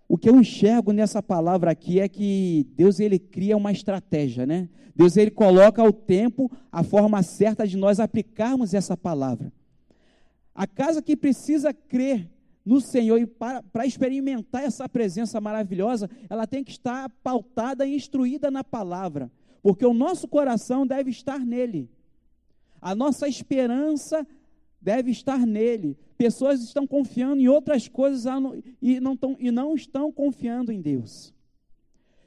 o 0.08 0.18
que 0.18 0.30
eu 0.30 0.40
enxergo 0.40 0.94
nessa 0.94 1.22
palavra 1.22 1.70
aqui 1.70 2.00
é 2.00 2.08
que 2.08 2.66
Deus 2.74 3.02
ele 3.02 3.20
cria 3.20 3.58
uma 3.58 3.74
estratégia, 3.74 4.46
né? 4.46 4.70
Deus 4.96 5.18
ele 5.18 5.32
coloca 5.32 5.84
o 5.84 5.92
tempo, 5.92 6.50
a 6.72 6.82
forma 6.82 7.22
certa 7.24 7.68
de 7.68 7.76
nós 7.76 8.00
aplicarmos 8.00 8.74
essa 8.74 8.96
palavra. 8.96 9.52
A 10.56 10.66
casa 10.66 11.02
que 11.02 11.18
precisa 11.18 11.74
crer 11.74 12.30
no 12.66 12.80
Senhor 12.80 13.18
e 13.20 13.26
para, 13.26 13.64
para 13.64 13.86
experimentar 13.86 14.64
essa 14.64 14.88
presença 14.88 15.42
maravilhosa, 15.42 16.10
ela 16.30 16.46
tem 16.46 16.64
que 16.64 16.72
estar 16.72 17.10
pautada 17.24 17.86
e 17.86 17.96
instruída 17.96 18.52
na 18.52 18.64
palavra, 18.64 19.32
porque 19.62 19.86
o 19.86 19.94
nosso 19.94 20.28
coração 20.28 20.86
deve 20.86 21.10
estar 21.10 21.40
nele, 21.40 21.90
a 22.82 22.96
nossa 22.96 23.28
esperança 23.28 24.26
deve 24.82 25.12
estar 25.12 25.46
nele. 25.46 25.98
Pessoas 26.18 26.62
estão 26.64 26.88
confiando 26.88 27.42
em 27.42 27.48
outras 27.48 27.88
coisas 27.88 28.26
e 28.82 29.00
não, 29.00 29.14
estão, 29.14 29.36
e 29.40 29.52
não 29.52 29.76
estão 29.76 30.12
confiando 30.12 30.72
em 30.72 30.82
Deus. 30.82 31.34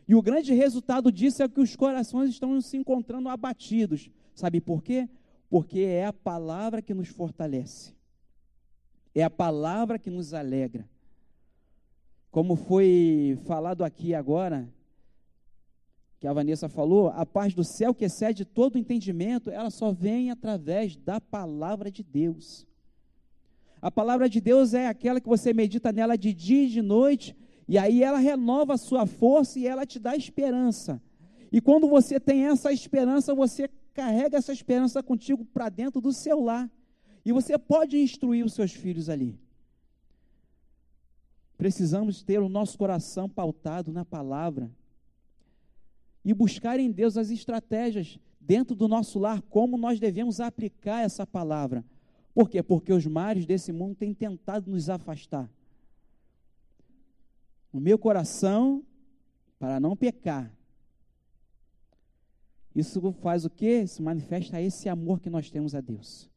E 0.06 0.14
o 0.14 0.22
grande 0.22 0.52
resultado 0.52 1.10
disso 1.10 1.42
é 1.42 1.48
que 1.48 1.60
os 1.60 1.74
corações 1.74 2.30
estão 2.30 2.60
se 2.60 2.76
encontrando 2.76 3.28
abatidos. 3.28 4.10
Sabe 4.34 4.60
por 4.60 4.82
quê? 4.82 5.08
Porque 5.48 5.80
é 5.80 6.06
a 6.06 6.12
palavra 6.12 6.82
que 6.82 6.92
nos 6.92 7.08
fortalece. 7.08 7.93
É 9.14 9.22
a 9.22 9.30
palavra 9.30 9.98
que 9.98 10.10
nos 10.10 10.34
alegra. 10.34 10.88
Como 12.30 12.56
foi 12.56 13.38
falado 13.46 13.84
aqui 13.84 14.12
agora, 14.12 14.68
que 16.18 16.26
a 16.26 16.32
Vanessa 16.32 16.68
falou, 16.68 17.08
a 17.08 17.24
paz 17.24 17.54
do 17.54 17.62
céu 17.62 17.94
que 17.94 18.06
excede 18.06 18.44
todo 18.44 18.78
entendimento, 18.78 19.50
ela 19.50 19.70
só 19.70 19.92
vem 19.92 20.30
através 20.30 20.96
da 20.96 21.20
palavra 21.20 21.90
de 21.90 22.02
Deus. 22.02 22.66
A 23.80 23.90
palavra 23.90 24.28
de 24.28 24.40
Deus 24.40 24.72
é 24.72 24.88
aquela 24.88 25.20
que 25.20 25.28
você 25.28 25.52
medita 25.52 25.92
nela 25.92 26.16
de 26.16 26.32
dia 26.32 26.64
e 26.64 26.70
de 26.70 26.80
noite, 26.80 27.36
e 27.68 27.78
aí 27.78 28.02
ela 28.02 28.18
renova 28.18 28.74
a 28.74 28.78
sua 28.78 29.06
força 29.06 29.58
e 29.58 29.66
ela 29.66 29.84
te 29.84 29.98
dá 29.98 30.16
esperança. 30.16 31.00
E 31.52 31.60
quando 31.60 31.86
você 31.86 32.18
tem 32.18 32.46
essa 32.46 32.72
esperança, 32.72 33.34
você 33.34 33.68
carrega 33.92 34.38
essa 34.38 34.52
esperança 34.52 35.02
contigo 35.02 35.44
para 35.44 35.68
dentro 35.68 36.00
do 36.00 36.12
seu 36.12 36.40
lar. 36.40 36.68
E 37.24 37.32
você 37.32 37.58
pode 37.58 37.96
instruir 37.96 38.44
os 38.44 38.52
seus 38.52 38.72
filhos 38.72 39.08
ali. 39.08 39.38
Precisamos 41.56 42.22
ter 42.22 42.40
o 42.40 42.48
nosso 42.48 42.76
coração 42.76 43.28
pautado 43.28 43.92
na 43.92 44.04
palavra 44.04 44.70
e 46.24 46.34
buscar 46.34 46.78
em 46.78 46.90
Deus 46.90 47.16
as 47.16 47.30
estratégias 47.30 48.18
dentro 48.40 48.74
do 48.74 48.88
nosso 48.88 49.18
lar, 49.18 49.40
como 49.42 49.76
nós 49.76 49.98
devemos 49.98 50.40
aplicar 50.40 51.02
essa 51.02 51.26
palavra. 51.26 51.84
Por 52.34 52.50
quê? 52.50 52.62
Porque 52.62 52.92
os 52.92 53.06
mares 53.06 53.46
desse 53.46 53.72
mundo 53.72 53.94
têm 53.94 54.12
tentado 54.12 54.70
nos 54.70 54.90
afastar. 54.90 55.48
O 57.72 57.80
meu 57.80 57.98
coração, 57.98 58.84
para 59.58 59.80
não 59.80 59.96
pecar, 59.96 60.52
isso 62.74 63.00
faz 63.22 63.44
o 63.44 63.50
quê? 63.50 63.86
Se 63.86 64.02
manifesta 64.02 64.60
esse 64.60 64.88
amor 64.88 65.20
que 65.20 65.30
nós 65.30 65.50
temos 65.50 65.74
a 65.74 65.80
Deus. 65.80 66.28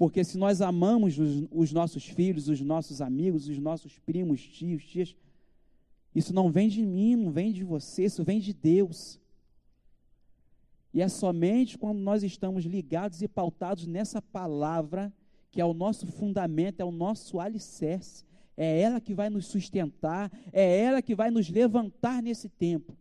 Porque 0.00 0.24
se 0.24 0.38
nós 0.38 0.62
amamos 0.62 1.18
os, 1.18 1.46
os, 1.50 1.72
nossos 1.72 2.06
filhos, 2.06 2.48
os 2.48 2.58
nossos 2.62 3.02
amigos, 3.02 3.50
os 3.50 3.58
nossos 3.58 3.98
primos, 3.98 4.40
tios, 4.40 4.82
tias, 4.82 5.14
isso 6.14 6.32
não 6.32 6.50
vem 6.50 6.70
de 6.70 6.86
mim, 6.86 7.16
não 7.16 7.30
vem 7.30 7.52
de 7.52 7.62
você, 7.62 8.04
isso 8.04 8.24
vem 8.24 8.40
de 8.40 8.54
Deus. 8.54 9.20
E 10.94 11.02
é 11.02 11.08
somente 11.08 11.76
quando 11.76 11.98
nós 11.98 12.22
estamos 12.22 12.64
ligados 12.64 13.20
e 13.20 13.28
pautados 13.28 13.86
nessa 13.86 14.22
palavra, 14.22 15.12
que 15.50 15.60
é 15.60 15.64
o 15.66 15.74
nosso 15.74 16.06
fundamento, 16.06 16.80
é 16.80 16.84
o 16.84 16.90
nosso 16.90 17.38
alicerce, 17.38 18.24
é 18.56 18.80
ela 18.80 19.02
que 19.02 19.12
vai 19.12 19.28
nos 19.28 19.48
sustentar, 19.48 20.32
é 20.50 20.80
ela 20.80 21.02
que 21.02 21.14
vai 21.14 21.30
nos 21.30 21.50
levantar 21.50 22.22
nesse 22.22 22.48
tempo. 22.48 22.96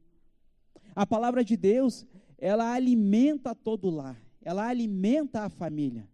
A 0.94 1.06
palavra 1.06 1.46
de 1.46 1.56
Deus, 1.56 2.06
ela 2.38 2.74
alimenta 2.74 3.56
todo 3.56 3.88
o 3.88 3.90
lar, 3.90 4.22
ela 4.44 4.68
alimenta 4.68 5.44
a 5.44 5.50
família. 5.50 6.09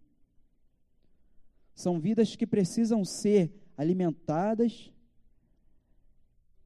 São 1.76 2.00
vidas 2.00 2.34
que 2.34 2.46
precisam 2.46 3.04
ser 3.04 3.52
alimentadas, 3.76 4.90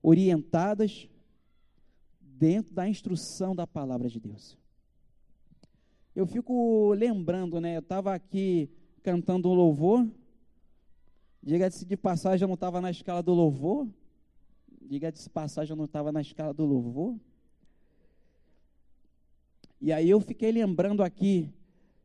orientadas 0.00 1.08
dentro 2.20 2.72
da 2.72 2.88
instrução 2.88 3.54
da 3.54 3.66
palavra 3.66 4.08
de 4.08 4.20
Deus. 4.20 4.56
Eu 6.14 6.28
fico 6.28 6.92
lembrando, 6.94 7.60
né? 7.60 7.76
Eu 7.76 7.80
estava 7.80 8.14
aqui 8.14 8.70
cantando 9.02 9.50
um 9.50 9.54
louvor. 9.54 10.08
Diga-se 11.42 11.84
de 11.84 11.96
passagem, 11.96 12.44
eu 12.44 12.48
não 12.48 12.54
estava 12.54 12.80
na 12.80 12.92
escala 12.92 13.20
do 13.20 13.34
louvor. 13.34 13.88
Diga-se 14.80 15.24
de 15.24 15.30
passagem, 15.30 15.72
eu 15.72 15.76
não 15.76 15.86
estava 15.86 16.12
na 16.12 16.20
escala 16.20 16.54
do 16.54 16.64
louvor. 16.64 17.18
E 19.80 19.92
aí 19.92 20.08
eu 20.08 20.20
fiquei 20.20 20.52
lembrando 20.52 21.02
aqui 21.02 21.52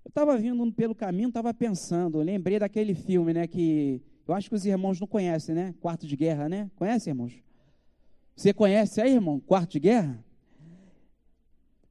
eu 0.05 0.09
estava 0.09 0.37
vindo 0.37 0.71
pelo 0.71 0.93
caminho, 0.93 1.29
estava 1.29 1.51
pensando, 1.51 2.19
lembrei 2.19 2.59
daquele 2.59 2.93
filme, 2.93 3.33
né, 3.33 3.47
que 3.47 3.99
eu 4.27 4.35
acho 4.35 4.49
que 4.49 4.55
os 4.55 4.65
irmãos 4.65 4.99
não 4.99 5.07
conhecem, 5.07 5.53
né? 5.53 5.75
Quarto 5.79 6.07
de 6.07 6.15
Guerra, 6.15 6.49
né? 6.49 6.69
Conhece, 6.75 7.09
irmãos? 7.09 7.33
Você 8.35 8.51
conhece 8.53 8.99
aí, 8.99 9.13
irmão? 9.13 9.39
Quarto 9.39 9.73
de 9.73 9.79
Guerra? 9.79 10.23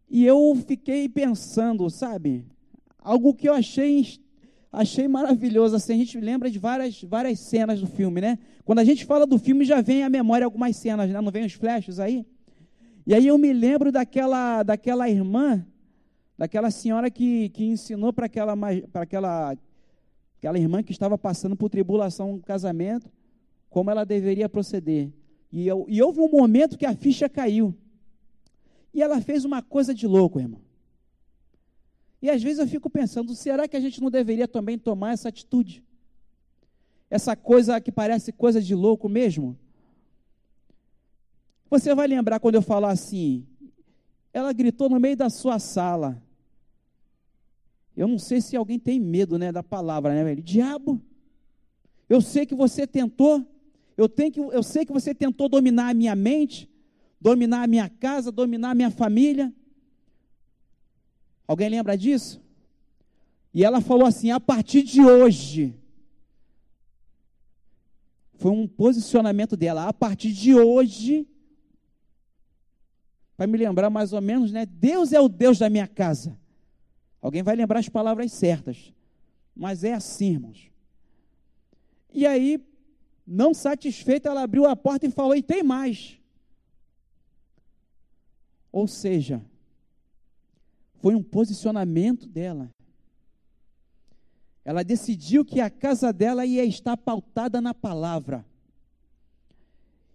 E 0.09 0.25
eu 0.25 0.55
fiquei 0.67 1.09
pensando, 1.09 1.89
sabe? 1.89 2.45
Algo 2.99 3.35
que 3.35 3.49
eu 3.49 3.55
achei 3.55 4.21
achei 4.73 5.07
maravilhoso, 5.07 5.77
assim, 5.77 5.93
a 5.93 5.97
gente 5.97 6.19
lembra 6.19 6.51
de 6.51 6.59
várias, 6.59 7.01
várias 7.03 7.39
cenas 7.39 7.81
do 7.81 7.87
filme, 7.87 8.21
né? 8.21 8.37
Quando 8.65 8.81
a 8.81 8.85
gente 8.85 9.05
fala 9.05 9.25
do 9.25 9.39
filme, 9.39 9.65
já 9.65 9.81
vem 9.81 10.03
à 10.03 10.11
memória 10.11 10.45
algumas 10.45 10.77
cenas, 10.77 11.09
né? 11.09 11.21
Não 11.21 11.31
vem 11.31 11.47
os 11.47 11.53
flashes 11.53 12.01
aí? 12.01 12.27
E 13.07 13.15
aí 13.15 13.29
eu 13.29 13.39
me 13.39 13.53
lembro 13.53 13.93
daquela, 13.93 14.65
daquela 14.65 15.09
irmã 15.09 15.65
daquela 16.37 16.71
senhora 16.71 17.11
que, 17.11 17.49
que 17.51 17.65
ensinou 17.65 18.13
para 18.13 18.27
aquela, 18.27 18.55
aquela, 18.95 19.57
aquela 20.39 20.59
irmã 20.59 20.83
que 20.83 20.93
estava 20.93 21.17
passando 21.17 21.57
por 21.57 21.71
tribulação 21.71 22.35
no 22.35 22.43
casamento, 22.43 23.11
como 23.71 23.91
ela 23.91 24.05
deveria 24.05 24.49
proceder. 24.49 25.11
E, 25.53 25.67
eu, 25.67 25.87
e 25.89 26.03
houve 26.03 26.21
um 26.21 26.29
momento 26.29 26.77
que 26.79 26.87
a 26.87 26.95
ficha 26.95 27.29
caiu. 27.29 27.75
E 28.93 29.03
ela 29.03 29.21
fez 29.21 29.45
uma 29.45 29.63
coisa 29.63 29.95
de 29.95 30.07
louco, 30.07 30.41
irmão. 30.41 30.61
E 32.21 32.31
às 32.31 32.43
vezes 32.43 32.59
eu 32.59 32.67
fico 32.67 32.89
pensando, 32.89 33.35
será 33.35 33.69
que 33.69 33.77
a 33.77 33.81
gente 33.81 34.01
não 34.01 34.11
deveria 34.11 34.49
também 34.49 34.79
tomar 34.79 35.13
essa 35.13 35.29
atitude? 35.29 35.85
essa 37.15 37.37
coisa 37.37 37.81
que 37.81 37.93
parece 37.93 38.33
coisa 38.33 38.61
de 38.61 38.75
louco 38.75 39.09
mesmo? 39.09 39.57
Você 41.71 41.95
vai 41.95 42.09
lembrar 42.09 42.41
quando 42.41 42.57
eu 42.57 42.63
falar 42.63 42.91
assim, 42.91 43.47
ela 44.33 44.53
gritou 44.53 44.89
no 44.89 44.99
meio 44.99 45.17
da 45.17 45.31
sua 45.31 45.61
sala. 45.61 46.21
Eu 47.97 48.09
não 48.09 48.19
sei 48.19 48.41
se 48.41 48.57
alguém 48.57 48.79
tem 48.79 48.99
medo, 48.99 49.39
né, 49.39 49.53
da 49.53 49.63
palavra, 49.63 50.13
né, 50.15 50.25
velho? 50.25 50.43
Diabo, 50.43 51.01
eu 52.09 52.21
sei 52.21 52.45
que 52.45 52.55
você 52.55 52.87
tentou, 52.87 53.47
eu, 53.97 54.09
tenho 54.09 54.33
que, 54.33 54.41
eu 54.41 54.63
sei 54.63 54.85
que 54.85 54.93
você 54.93 55.15
tentou 55.15 55.49
dominar 55.49 55.91
a 55.91 55.95
minha 55.95 56.15
mente, 56.17 56.69
dominar 57.21 57.63
a 57.63 57.67
minha 57.67 57.89
casa, 57.89 58.33
dominar 58.33 58.71
a 58.71 58.75
minha 58.75 58.91
família. 58.91 59.53
Alguém 61.47 61.69
lembra 61.69 61.97
disso? 61.97 62.43
E 63.53 63.65
ela 63.65 63.81
falou 63.81 64.07
assim: 64.07 64.31
a 64.31 64.41
partir 64.41 64.83
de 64.83 65.01
hoje, 65.01 65.75
foi 68.35 68.51
um 68.51 68.67
posicionamento 68.67 69.57
dela, 69.57 69.89
a 69.89 69.93
partir 69.93 70.33
de 70.33 70.55
hoje, 70.55 71.27
para 73.37 73.47
me 73.47 73.57
lembrar 73.57 73.89
mais 73.89 74.13
ou 74.13 74.21
menos, 74.21 74.51
né? 74.51 74.67
Deus 74.67 75.13
é 75.13 75.21
o 75.21 75.29
Deus 75.29 75.59
da 75.59 75.71
minha 75.71 75.87
casa. 75.87 76.37
Alguém 77.25 77.43
vai 77.43 77.57
lembrar 77.57 77.79
as 77.79 77.89
palavras 77.89 78.31
certas, 78.33 78.93
mas 79.57 79.83
é 79.83 79.95
assim, 79.95 80.33
irmãos. 80.33 80.71
E 82.13 82.27
aí, 82.27 82.63
não 83.27 83.55
satisfeita, 83.55 84.29
ela 84.29 84.43
abriu 84.43 84.67
a 84.67 84.77
porta 84.77 85.07
e 85.07 85.11
falou: 85.11 85.35
e 85.35 85.43
tem 85.43 85.63
mais. 85.63 86.19
Ou 88.71 88.87
seja, 88.87 89.43
foi 90.97 91.15
um 91.15 91.23
posicionamento 91.23 92.29
dela. 92.29 92.69
Ela 94.63 94.83
decidiu 94.83 95.47
que 95.47 95.63
a 95.63 95.71
casa 95.71 96.13
dela 96.13 96.45
ia 96.45 96.63
estar 96.63 96.95
pautada 96.95 97.59
na 97.59 97.73
palavra. 97.73 98.45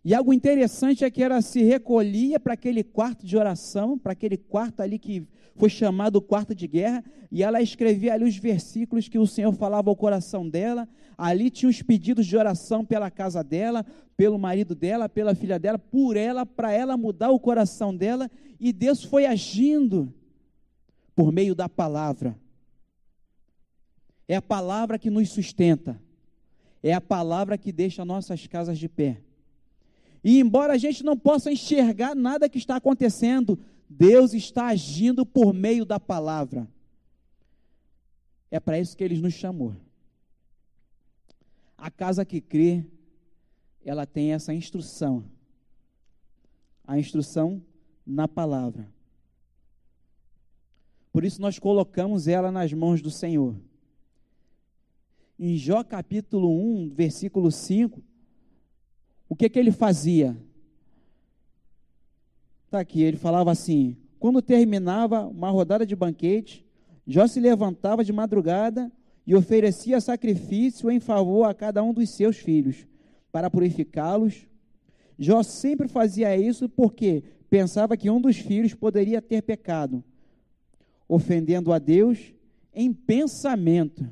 E 0.05 0.13
algo 0.13 0.31
interessante 0.31 1.03
é 1.03 1.09
que 1.09 1.23
ela 1.23 1.41
se 1.41 1.63
recolhia 1.63 2.39
para 2.39 2.53
aquele 2.53 2.83
quarto 2.83 3.25
de 3.25 3.35
oração, 3.35 3.97
para 3.97 4.11
aquele 4.11 4.37
quarto 4.37 4.81
ali 4.81 4.99
que 4.99 5.27
foi 5.59 5.69
chamado 5.69 6.21
quarto 6.21 6.55
de 6.55 6.65
guerra, 6.65 7.03
e 7.29 7.43
ela 7.43 7.61
escrevia 7.61 8.13
ali 8.13 8.23
os 8.23 8.37
versículos 8.37 9.09
que 9.09 9.19
o 9.19 9.27
Senhor 9.27 9.53
falava 9.53 9.89
ao 9.89 9.95
coração 9.95 10.49
dela. 10.49 10.87
Ali 11.17 11.49
tinha 11.49 11.69
os 11.69 11.81
pedidos 11.81 12.25
de 12.25 12.37
oração 12.37 12.85
pela 12.85 13.11
casa 13.11 13.43
dela, 13.43 13.85
pelo 14.15 14.39
marido 14.39 14.73
dela, 14.73 15.09
pela 15.09 15.35
filha 15.35 15.59
dela, 15.59 15.77
por 15.77 16.15
ela, 16.15 16.45
para 16.45 16.71
ela 16.71 16.95
mudar 16.95 17.29
o 17.29 17.39
coração 17.39 17.95
dela, 17.95 18.31
e 18.57 18.71
Deus 18.71 19.03
foi 19.03 19.25
agindo 19.25 20.13
por 21.13 21.31
meio 21.31 21.53
da 21.53 21.67
palavra. 21.67 22.39
É 24.27 24.37
a 24.37 24.41
palavra 24.41 24.97
que 24.97 25.09
nos 25.09 25.29
sustenta. 25.29 26.01
É 26.81 26.93
a 26.93 27.01
palavra 27.01 27.57
que 27.57 27.73
deixa 27.73 28.05
nossas 28.05 28.47
casas 28.47 28.79
de 28.79 28.87
pé. 28.87 29.21
E 30.23 30.39
embora 30.39 30.73
a 30.73 30.77
gente 30.77 31.03
não 31.03 31.17
possa 31.17 31.51
enxergar 31.51 32.15
nada 32.15 32.47
que 32.47 32.57
está 32.57 32.77
acontecendo, 32.77 33.59
Deus 33.89 34.33
está 34.33 34.67
agindo 34.67 35.25
por 35.25 35.51
meio 35.51 35.83
da 35.83 35.99
palavra. 35.99 36.67
É 38.51 38.59
para 38.59 38.79
isso 38.79 38.95
que 38.95 39.03
ele 39.03 39.19
nos 39.19 39.33
chamou. 39.33 39.75
A 41.75 41.89
casa 41.89 42.23
que 42.23 42.39
crê, 42.39 42.85
ela 43.83 44.05
tem 44.05 44.33
essa 44.33 44.53
instrução. 44.53 45.25
A 46.85 46.99
instrução 46.99 47.63
na 48.05 48.27
palavra. 48.27 48.87
Por 51.11 51.25
isso 51.25 51.41
nós 51.41 51.57
colocamos 51.57 52.27
ela 52.27 52.51
nas 52.51 52.71
mãos 52.71 53.01
do 53.01 53.09
Senhor. 53.09 53.55
Em 55.39 55.57
Jó 55.57 55.83
capítulo 55.83 56.49
1, 56.83 56.89
versículo 56.89 57.51
5, 57.51 58.03
o 59.27 59.35
que 59.35 59.49
que 59.49 59.57
ele 59.57 59.71
fazia? 59.71 60.37
Está 62.69 62.81
aqui, 62.81 63.01
ele 63.01 63.17
falava 63.17 63.51
assim: 63.51 63.97
quando 64.19 64.43
terminava 64.43 65.25
uma 65.25 65.49
rodada 65.49 65.87
de 65.87 65.95
banquete, 65.95 66.63
Jó 67.07 67.25
se 67.25 67.39
levantava 67.39 68.03
de 68.03 68.13
madrugada 68.13 68.91
e 69.25 69.33
oferecia 69.33 69.99
sacrifício 69.99 70.91
em 70.91 70.99
favor 70.99 71.45
a 71.45 71.53
cada 71.55 71.81
um 71.81 71.91
dos 71.91 72.11
seus 72.11 72.37
filhos, 72.37 72.85
para 73.31 73.49
purificá-los. 73.49 74.45
Jó 75.17 75.41
sempre 75.41 75.87
fazia 75.87 76.37
isso 76.37 76.69
porque 76.69 77.23
pensava 77.49 77.97
que 77.97 78.07
um 78.07 78.21
dos 78.21 78.37
filhos 78.37 78.75
poderia 78.75 79.19
ter 79.19 79.41
pecado, 79.41 80.03
ofendendo 81.07 81.73
a 81.73 81.79
Deus 81.79 82.35
em 82.71 82.93
pensamento. 82.93 84.07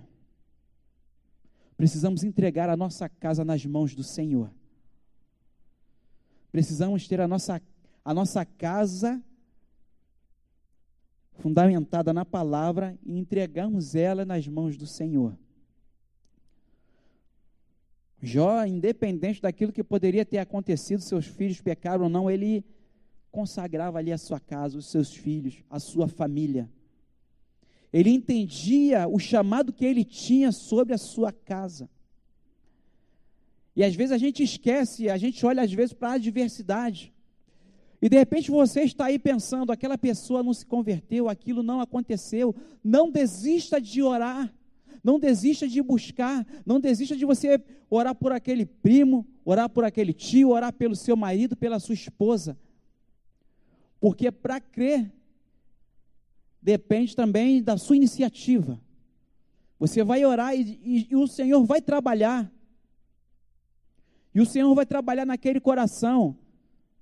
Precisamos 1.78 2.24
entregar 2.24 2.72
a 2.72 2.76
nossa 2.76 3.08
casa 3.08 3.46
nas 3.46 3.63
mãos 3.67 3.93
do 3.93 4.02
Senhor. 4.02 4.50
Precisamos 6.52 7.08
ter 7.08 7.22
a 7.22 7.28
nossa, 7.28 7.62
a 8.08 8.13
nossa 8.13 8.46
casa 8.46 9.22
fundamentada 11.39 12.13
na 12.13 12.24
palavra 12.24 12.98
e 13.06 13.20
entregarmos 13.20 13.96
ela 13.96 14.24
nas 14.24 14.48
mãos 14.48 14.78
do 14.78 14.88
Senhor. 14.88 15.38
Jó, 18.22 18.63
independente 18.65 19.41
daquilo 19.41 19.74
que 19.74 19.84
poderia 19.84 20.24
ter 20.24 20.38
acontecido, 20.38 21.02
seus 21.02 21.26
filhos 21.26 21.60
pecaram 21.60 22.06
ou 22.06 22.10
não, 22.10 22.32
ele 22.32 22.63
consagrava 23.30 23.98
ali 23.98 24.13
a 24.13 24.17
sua 24.17 24.39
casa, 24.39 24.78
os 24.78 24.89
seus 24.89 25.13
filhos, 25.13 25.62
a 25.70 25.78
sua 25.78 26.08
família. 26.08 26.72
Ele 27.91 28.12
entendia 28.12 29.06
o 29.06 29.20
chamado 29.20 29.74
que 29.74 29.84
ele 29.84 30.06
tinha 30.06 30.54
sobre 30.54 30.93
a 30.93 30.98
sua 30.98 31.34
casa. 31.34 31.89
E 33.76 33.84
às 33.84 33.93
vezes 33.93 34.13
a 34.13 34.17
gente 34.17 34.41
esquece, 34.41 35.10
a 35.10 35.17
gente 35.17 35.46
olha 35.46 35.62
às 35.62 35.74
vezes 35.74 35.91
para 35.91 36.12
a 36.12 36.13
adversidade. 36.13 37.13
E 38.02 38.08
de 38.08 38.18
repente 38.18 38.52
você 38.52 38.82
está 38.82 39.06
aí 39.06 39.18
pensando, 39.18 39.72
aquela 39.72 39.98
pessoa 39.98 40.44
não 40.44 40.54
se 40.54 40.66
converteu, 40.66 41.28
aquilo 41.28 41.64
não 41.64 41.82
aconteceu. 41.82 42.56
Não 42.84 43.10
desista 43.10 43.82
de 43.82 44.02
orar. 44.02 44.54
Não 45.04 45.20
desista 45.20 45.68
de 45.68 45.82
buscar, 45.82 46.46
não 46.66 46.82
desista 46.82 47.16
de 47.16 47.24
você 47.24 47.64
orar 47.90 48.14
por 48.14 48.34
aquele 48.34 48.66
primo, 48.66 49.26
orar 49.46 49.70
por 49.70 49.86
aquele 49.86 50.12
tio, 50.12 50.50
orar 50.50 50.74
pelo 50.74 50.98
seu 50.98 51.16
marido, 51.16 51.56
pela 51.56 51.80
sua 51.80 51.94
esposa. 51.94 52.58
Porque 54.02 54.30
para 54.32 54.60
crer 54.60 55.10
depende 56.62 57.16
também 57.16 57.64
da 57.64 57.78
sua 57.78 57.96
iniciativa. 57.96 58.78
Você 59.80 60.04
vai 60.04 60.26
orar 60.26 60.54
e, 60.56 60.80
e, 60.84 61.08
e 61.12 61.16
o 61.16 61.28
Senhor 61.28 61.64
vai 61.64 61.82
trabalhar. 61.82 62.52
E 64.36 64.42
o 64.42 64.46
Senhor 64.46 64.74
vai 64.76 64.86
trabalhar 64.86 65.26
naquele 65.26 65.62
coração. 65.62 66.38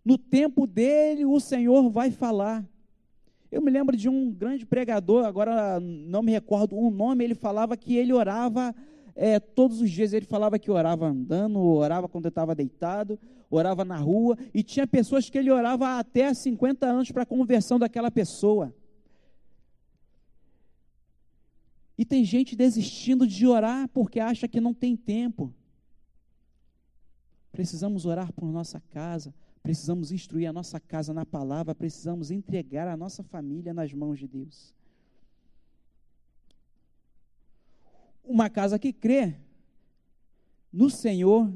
No 0.06 0.20
tempo 0.20 0.68
dele, 0.68 1.26
o 1.26 1.40
Senhor 1.40 1.90
vai 1.90 2.12
falar. 2.12 2.64
Eu 3.52 3.60
me 3.60 3.72
lembro 3.72 3.98
de 3.98 4.08
um 4.08 4.32
grande 4.32 4.64
pregador, 4.64 5.26
agora 5.26 5.80
não 5.80 6.22
me 6.22 6.32
recordo 6.32 6.78
um 6.78 6.92
nome, 6.92 7.24
ele 7.24 7.34
falava 7.34 7.76
que 7.76 7.96
ele 7.96 8.14
orava 8.14 8.76
é, 9.16 9.40
todos 9.40 9.82
os 9.82 9.90
dias. 9.90 10.14
Ele 10.14 10.28
falava 10.28 10.60
que 10.60 10.70
orava 10.70 11.08
andando, 11.08 11.60
orava 11.60 12.08
quando 12.08 12.28
estava 12.28 12.54
deitado, 12.54 13.18
orava 13.50 13.84
na 13.84 13.98
rua, 13.98 14.38
e 14.54 14.62
tinha 14.62 14.86
pessoas 14.86 15.28
que 15.28 15.40
ele 15.40 15.50
orava 15.50 15.98
até 15.98 16.32
50 16.32 16.86
anos 16.86 17.12
para 17.12 17.24
a 17.24 17.26
conversão 17.26 17.80
daquela 17.80 18.12
pessoa. 18.12 18.72
E 21.98 22.06
tem 22.06 22.24
gente 22.24 22.56
desistindo 22.56 23.26
de 23.26 23.48
orar 23.48 23.88
porque 23.90 24.20
acha 24.20 24.48
que 24.48 24.62
não 24.62 24.74
tem 24.74 24.96
tempo. 24.96 25.54
Precisamos 27.52 28.06
orar 28.06 28.34
por 28.34 28.52
nossa 28.52 28.82
casa, 28.92 29.34
precisamos 29.66 30.12
instruir 30.12 30.48
a 30.48 30.54
nossa 30.54 30.80
casa 30.80 31.12
na 31.12 31.26
palavra, 31.26 31.74
precisamos 31.74 32.30
entregar 32.30 32.88
a 32.88 32.96
nossa 32.96 33.24
família 33.24 33.74
nas 33.74 33.92
mãos 33.92 34.20
de 34.20 34.28
Deus. 34.28 34.72
Uma 38.24 38.48
casa 38.48 38.78
que 38.78 38.94
crê 38.94 39.36
no 40.72 40.88
Senhor, 40.88 41.52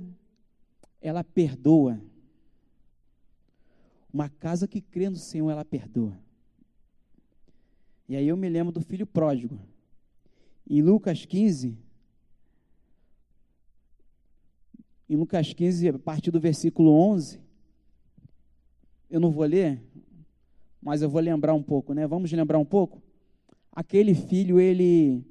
ela 1.00 1.24
perdoa. 1.24 2.02
Uma 4.12 4.28
casa 4.28 4.68
que 4.68 4.82
crê 4.82 5.08
no 5.08 5.18
Senhor, 5.18 5.52
ela 5.52 5.64
perdoa. 5.64 6.20
E 8.08 8.16
aí 8.16 8.28
eu 8.28 8.36
me 8.36 8.50
lembro 8.50 8.74
do 8.74 8.82
filho 8.82 9.06
pródigo. 9.06 9.60
Em 10.68 10.82
Lucas 10.82 11.26
15, 11.28 11.78
em 15.08 15.16
Lucas 15.16 15.54
15, 15.54 15.90
a 15.90 16.00
partir 16.00 16.32
do 16.32 16.40
versículo 16.40 16.90
11, 16.90 17.49
eu 19.10 19.20
não 19.20 19.32
vou 19.32 19.46
ler, 19.46 19.82
mas 20.82 21.02
eu 21.02 21.10
vou 21.10 21.22
lembrar 21.22 21.54
um 21.54 21.64
pouco, 21.64 21.94
né? 21.94 22.06
Vamos 22.06 22.32
lembrar 22.32 22.60
um 22.60 22.66
pouco? 22.66 23.02
Aquele 23.72 24.14
filho, 24.14 24.60
ele 24.60 25.24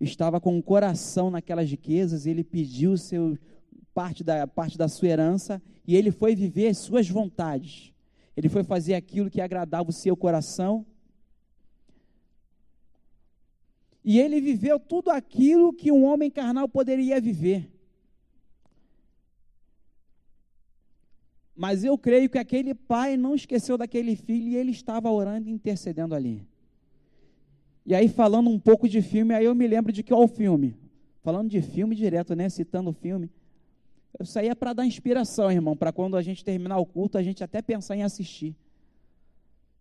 estava 0.00 0.40
com 0.40 0.58
o 0.58 0.62
coração 0.62 1.30
naquelas 1.30 1.70
riquezas, 1.70 2.26
ele 2.26 2.42
pediu 2.42 2.96
seu, 2.96 3.38
parte, 3.94 4.24
da, 4.24 4.46
parte 4.46 4.76
da 4.76 4.88
sua 4.88 5.08
herança 5.08 5.62
e 5.86 5.94
ele 5.94 6.10
foi 6.10 6.34
viver 6.34 6.68
as 6.68 6.78
suas 6.78 7.08
vontades. 7.08 7.92
Ele 8.36 8.48
foi 8.48 8.64
fazer 8.64 8.94
aquilo 8.94 9.30
que 9.30 9.40
agradava 9.40 9.90
o 9.90 9.92
seu 9.92 10.16
coração. 10.16 10.84
E 14.04 14.18
ele 14.18 14.40
viveu 14.40 14.78
tudo 14.80 15.10
aquilo 15.10 15.72
que 15.72 15.92
um 15.92 16.04
homem 16.04 16.30
carnal 16.30 16.68
poderia 16.68 17.20
viver. 17.20 17.70
Mas 21.64 21.82
eu 21.82 21.96
creio 21.96 22.28
que 22.28 22.36
aquele 22.36 22.74
pai 22.74 23.16
não 23.16 23.34
esqueceu 23.34 23.78
daquele 23.78 24.14
filho 24.16 24.48
e 24.48 24.54
ele 24.54 24.70
estava 24.70 25.10
orando 25.10 25.48
e 25.48 25.50
intercedendo 25.50 26.14
ali. 26.14 26.46
E 27.86 27.94
aí, 27.94 28.06
falando 28.06 28.50
um 28.50 28.58
pouco 28.60 28.86
de 28.86 29.00
filme, 29.00 29.32
aí 29.32 29.46
eu 29.46 29.54
me 29.54 29.66
lembro 29.66 29.90
de 29.90 30.04
o 30.12 30.28
filme. 30.28 30.76
Falando 31.22 31.48
de 31.48 31.62
filme 31.62 31.96
direto, 31.96 32.34
né? 32.36 32.50
Citando 32.50 32.90
o 32.90 32.92
filme. 32.92 33.30
Isso 34.20 34.38
aí 34.38 34.48
é 34.48 34.54
para 34.54 34.74
dar 34.74 34.84
inspiração, 34.84 35.50
irmão, 35.50 35.74
para 35.74 35.90
quando 35.90 36.18
a 36.18 36.20
gente 36.20 36.44
terminar 36.44 36.76
o 36.76 36.84
culto, 36.84 37.16
a 37.16 37.22
gente 37.22 37.42
até 37.42 37.62
pensar 37.62 37.96
em 37.96 38.02
assistir. 38.02 38.54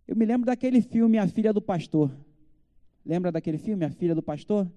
Eu 0.07 0.15
me 0.15 0.23
lembro 0.23 0.45
daquele 0.45 0.79
filme 0.79 1.17
A 1.17 1.27
Filha 1.27 1.51
do 1.51 1.61
Pastor. 1.61 2.09
Lembra 3.05 3.29
daquele 3.29 3.57
filme, 3.57 3.83
A 3.83 3.89
Filha 3.89 4.15
do 4.15 4.23
Pastor? 4.23 4.71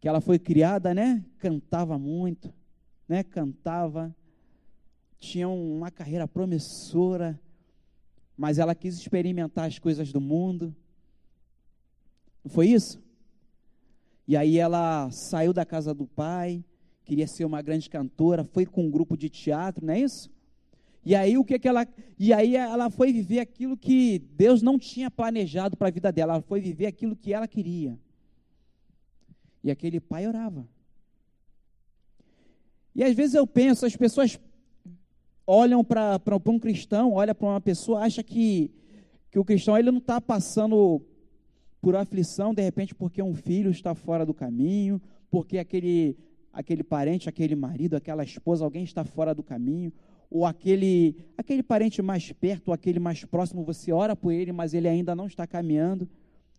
Que 0.00 0.08
ela 0.08 0.22
foi 0.22 0.38
criada, 0.38 0.94
né? 0.94 1.22
Cantava 1.36 1.98
muito, 1.98 2.50
né? 3.06 3.22
Cantava 3.22 4.16
tinha 5.18 5.48
uma 5.48 5.90
carreira 5.90 6.28
promissora, 6.28 7.40
mas 8.36 8.58
ela 8.58 8.74
quis 8.74 8.96
experimentar 8.96 9.66
as 9.66 9.78
coisas 9.78 10.12
do 10.12 10.20
mundo. 10.20 10.74
Não 12.44 12.50
foi 12.50 12.68
isso? 12.68 13.02
E 14.28 14.36
aí 14.36 14.58
ela 14.58 15.10
saiu 15.10 15.52
da 15.52 15.64
casa 15.64 15.94
do 15.94 16.06
pai, 16.06 16.64
queria 17.04 17.26
ser 17.26 17.44
uma 17.44 17.62
grande 17.62 17.88
cantora, 17.88 18.44
foi 18.44 18.66
com 18.66 18.84
um 18.84 18.90
grupo 18.90 19.16
de 19.16 19.28
teatro, 19.28 19.86
não 19.86 19.94
é 19.94 20.00
isso? 20.00 20.30
E 21.04 21.14
aí 21.14 21.38
o 21.38 21.44
que 21.44 21.58
que 21.58 21.68
ela 21.68 21.86
e 22.18 22.32
aí 22.32 22.56
ela 22.56 22.90
foi 22.90 23.12
viver 23.12 23.38
aquilo 23.38 23.76
que 23.76 24.18
Deus 24.18 24.60
não 24.60 24.76
tinha 24.76 25.08
planejado 25.08 25.76
para 25.76 25.86
a 25.88 25.90
vida 25.92 26.10
dela, 26.10 26.34
ela 26.34 26.42
foi 26.42 26.60
viver 26.60 26.86
aquilo 26.86 27.14
que 27.14 27.32
ela 27.32 27.46
queria. 27.46 27.96
E 29.62 29.70
aquele 29.70 30.00
pai 30.00 30.26
orava. 30.26 30.66
E 32.94 33.04
às 33.04 33.14
vezes 33.14 33.34
eu 33.34 33.46
penso, 33.46 33.86
as 33.86 33.94
pessoas 33.94 34.38
olham 35.46 35.84
para 35.84 36.20
um 36.46 36.58
cristão, 36.58 37.12
olha 37.12 37.34
para 37.34 37.48
uma 37.48 37.60
pessoa, 37.60 38.00
acha 38.00 38.22
que, 38.22 38.70
que 39.30 39.38
o 39.38 39.44
cristão 39.44 39.78
ele 39.78 39.90
não 39.90 39.98
está 39.98 40.20
passando 40.20 41.00
por 41.80 41.94
aflição, 41.94 42.52
de 42.52 42.62
repente, 42.62 42.94
porque 42.94 43.22
um 43.22 43.34
filho 43.34 43.70
está 43.70 43.94
fora 43.94 44.26
do 44.26 44.34
caminho, 44.34 45.00
porque 45.30 45.58
aquele, 45.58 46.18
aquele 46.52 46.82
parente, 46.82 47.28
aquele 47.28 47.54
marido, 47.54 47.94
aquela 47.94 48.24
esposa, 48.24 48.64
alguém 48.64 48.82
está 48.82 49.04
fora 49.04 49.34
do 49.34 49.42
caminho, 49.42 49.92
ou 50.28 50.44
aquele, 50.44 51.16
aquele 51.38 51.62
parente 51.62 52.02
mais 52.02 52.32
perto, 52.32 52.68
ou 52.68 52.74
aquele 52.74 52.98
mais 52.98 53.24
próximo, 53.24 53.64
você 53.64 53.92
ora 53.92 54.16
por 54.16 54.32
ele, 54.32 54.50
mas 54.50 54.74
ele 54.74 54.88
ainda 54.88 55.14
não 55.14 55.26
está 55.26 55.46
caminhando, 55.46 56.08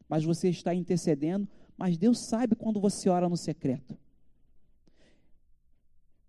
mas 0.08 0.24
você 0.24 0.48
está 0.48 0.74
intercedendo, 0.74 1.48
mas 1.78 1.98
Deus 1.98 2.28
sabe 2.30 2.56
quando 2.56 2.80
você 2.80 3.10
ora 3.10 3.28
no 3.28 3.36
secreto. 3.36 3.98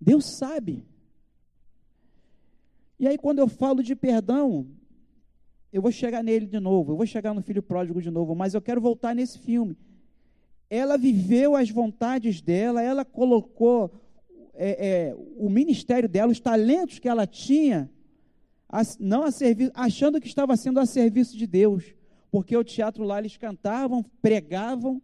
Deus 0.01 0.25
sabe. 0.38 0.85
E 2.98 3.06
aí, 3.06 3.16
quando 3.16 3.38
eu 3.38 3.46
falo 3.46 3.82
de 3.82 3.94
perdão, 3.94 4.66
eu 5.72 5.80
vou 5.80 5.92
chegar 5.92 6.22
nele 6.22 6.46
de 6.46 6.58
novo, 6.58 6.92
eu 6.92 6.96
vou 6.96 7.06
chegar 7.06 7.32
no 7.32 7.42
filho 7.42 7.62
pródigo 7.62 8.02
de 8.02 8.11
novo, 8.11 8.34
mas 8.34 8.54
eu 8.54 8.61
quero 8.61 8.80
voltar 8.80 9.14
nesse 9.14 9.38
filme. 9.38 9.76
Ela 10.68 10.98
viveu 10.98 11.54
as 11.54 11.70
vontades 11.70 12.40
dela, 12.40 12.82
ela 12.82 13.04
colocou 13.04 13.90
é, 14.54 14.88
é, 14.88 15.16
o 15.37 15.48
ministério 15.48 16.08
dela, 16.08 16.32
os 16.32 16.40
talentos 16.40 16.98
que 16.98 17.08
ela 17.08 17.26
tinha, 17.26 17.88
a, 18.68 18.82
não 18.98 19.22
a 19.22 19.30
serviço, 19.30 19.70
achando 19.74 20.20
que 20.20 20.26
estava 20.26 20.56
sendo 20.56 20.80
a 20.80 20.87
serviço 20.87 21.37
de 21.37 21.46
Deus, 21.46 21.94
porque 22.30 22.56
o 22.56 22.64
teatro 22.64 23.04
lá 23.04 23.18
eles 23.18 23.37
cantavam, 23.37 24.04
pregavam, 24.20 25.00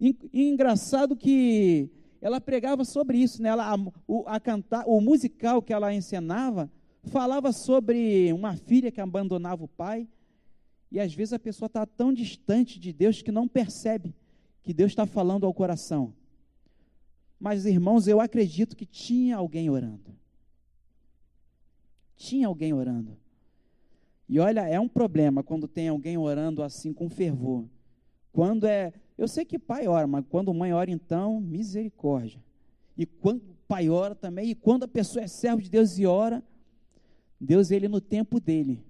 e, 0.00 0.16
e 0.32 0.48
engraçado 0.48 1.16
que 1.16 1.90
ela 2.20 2.40
pregava 2.40 2.84
sobre 2.84 3.18
isso, 3.18 3.42
né? 3.42 3.48
ela, 3.48 3.74
a, 3.74 3.78
o, 4.06 4.24
a 4.26 4.38
cantar, 4.38 4.84
o 4.86 5.00
musical 5.00 5.60
que 5.60 5.72
ela 5.72 5.92
encenava 5.92 6.70
falava 7.04 7.52
sobre 7.52 8.32
uma 8.32 8.56
filha 8.56 8.90
que 8.90 9.00
abandonava 9.00 9.64
o 9.64 9.68
pai, 9.68 10.08
e 10.90 11.00
às 11.00 11.14
vezes 11.14 11.32
a 11.32 11.38
pessoa 11.38 11.66
está 11.66 11.86
tão 11.86 12.12
distante 12.12 12.78
de 12.78 12.92
Deus 12.92 13.22
que 13.22 13.32
não 13.32 13.48
percebe 13.48 14.14
que 14.62 14.72
Deus 14.72 14.92
está 14.92 15.06
falando 15.06 15.44
ao 15.44 15.54
coração. 15.54 16.14
Mas, 17.40 17.66
irmãos, 17.66 18.06
eu 18.06 18.20
acredito 18.20 18.76
que 18.76 18.86
tinha 18.86 19.36
alguém 19.36 19.68
orando. 19.68 20.14
Tinha 22.14 22.46
alguém 22.46 22.72
orando. 22.72 23.16
E 24.28 24.38
olha, 24.38 24.68
é 24.68 24.78
um 24.78 24.88
problema 24.88 25.42
quando 25.42 25.66
tem 25.66 25.88
alguém 25.88 26.16
orando 26.16 26.62
assim 26.62 26.92
com 26.92 27.10
fervor. 27.10 27.64
Quando 28.32 28.66
é. 28.66 28.92
Eu 29.18 29.26
sei 29.26 29.44
que 29.44 29.58
pai 29.58 29.88
ora, 29.88 30.06
mas 30.06 30.24
quando 30.30 30.54
mãe 30.54 30.72
ora, 30.72 30.90
então, 30.90 31.40
misericórdia. 31.40 32.40
E 32.96 33.04
quando 33.04 33.42
pai 33.66 33.88
ora 33.88 34.14
também, 34.14 34.50
e 34.50 34.54
quando 34.54 34.84
a 34.84 34.88
pessoa 34.88 35.24
é 35.24 35.26
servo 35.26 35.60
de 35.60 35.68
Deus 35.68 35.98
e 35.98 36.06
ora, 36.06 36.42
Deus, 37.44 37.72
ele 37.72 37.88
no 37.88 38.00
tempo 38.00 38.38
dele. 38.38 38.80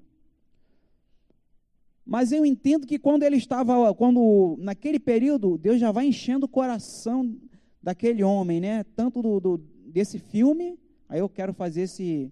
Mas 2.04 2.32
eu 2.32 2.44
entendo 2.44 2.86
que 2.86 2.98
quando 2.98 3.22
ele 3.22 3.36
estava, 3.36 3.94
quando 3.94 4.56
naquele 4.58 4.98
período, 5.00 5.56
Deus 5.56 5.80
já 5.80 5.90
vai 5.90 6.06
enchendo 6.06 6.44
o 6.44 6.48
coração 6.48 7.34
daquele 7.82 8.22
homem, 8.22 8.60
né? 8.60 8.84
Tanto 8.94 9.22
do, 9.22 9.40
do, 9.40 9.58
desse 9.86 10.18
filme, 10.18 10.78
aí 11.08 11.20
eu 11.20 11.30
quero 11.30 11.54
fazer 11.54 11.82
esse, 11.82 12.30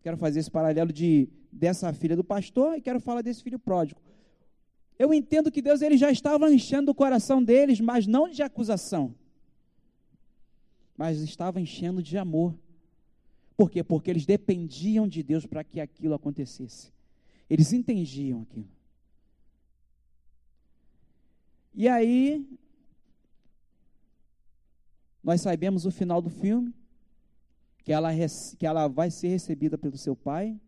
quero 0.00 0.16
fazer 0.16 0.38
esse 0.38 0.50
paralelo 0.50 0.92
de 0.92 1.28
dessa 1.50 1.92
filha 1.92 2.14
do 2.14 2.22
pastor 2.22 2.76
e 2.76 2.80
quero 2.82 3.00
falar 3.00 3.22
desse 3.22 3.42
filho 3.42 3.58
pródigo. 3.58 4.00
Eu 4.98 5.12
entendo 5.12 5.50
que 5.50 5.62
Deus 5.62 5.82
ele 5.82 5.96
já 5.96 6.10
estava 6.10 6.52
enchendo 6.52 6.92
o 6.92 6.94
coração 6.94 7.42
deles, 7.42 7.80
mas 7.80 8.06
não 8.06 8.28
de 8.28 8.42
acusação, 8.42 9.14
mas 10.96 11.18
estava 11.18 11.60
enchendo 11.60 12.02
de 12.02 12.16
amor. 12.16 12.54
Por 13.56 13.70
quê? 13.70 13.82
Porque 13.82 14.10
eles 14.10 14.26
dependiam 14.26 15.08
de 15.08 15.22
Deus 15.22 15.46
para 15.46 15.64
que 15.64 15.80
aquilo 15.80 16.14
acontecesse. 16.14 16.92
Eles 17.48 17.72
entendiam 17.72 18.42
aquilo. 18.42 18.68
E 21.74 21.88
aí, 21.88 22.46
nós 25.22 25.40
sabemos 25.40 25.86
o 25.86 25.90
final 25.90 26.20
do 26.20 26.30
filme, 26.30 26.74
que 27.82 27.92
ela, 27.92 28.10
que 28.58 28.66
ela 28.66 28.88
vai 28.88 29.10
ser 29.10 29.28
recebida 29.28 29.78
pelo 29.78 29.96
seu 29.96 30.14
pai. 30.14 30.58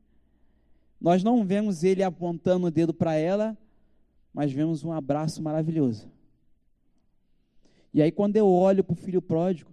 Nós 1.00 1.22
não 1.22 1.44
vemos 1.44 1.84
ele 1.84 2.02
apontando 2.02 2.66
o 2.66 2.70
dedo 2.70 2.92
para 2.94 3.14
ela, 3.14 3.56
mas 4.32 4.52
vemos 4.52 4.84
um 4.84 4.92
abraço 4.92 5.42
maravilhoso. 5.42 6.10
E 7.92 8.02
aí, 8.02 8.12
quando 8.12 8.36
eu 8.36 8.46
olho 8.46 8.84
para 8.84 8.92
o 8.92 8.96
filho 8.96 9.22
pródigo, 9.22 9.70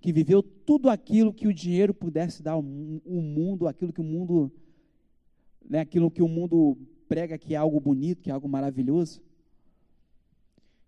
que 0.00 0.12
viveu 0.12 0.42
tudo 0.42 0.88
aquilo 0.88 1.32
que 1.32 1.46
o 1.46 1.52
dinheiro 1.52 1.92
pudesse 1.92 2.42
dar 2.42 2.52
ao 2.52 2.62
mundo, 2.62 3.68
aquilo 3.68 3.92
que 3.92 4.00
o 4.00 4.04
mundo, 4.04 4.50
né, 5.68 5.80
aquilo 5.80 6.10
que 6.10 6.22
o 6.22 6.28
mundo 6.28 6.78
prega 7.06 7.36
que 7.36 7.54
é 7.54 7.56
algo 7.56 7.78
bonito, 7.78 8.22
que 8.22 8.30
é 8.30 8.32
algo 8.32 8.48
maravilhoso. 8.48 9.20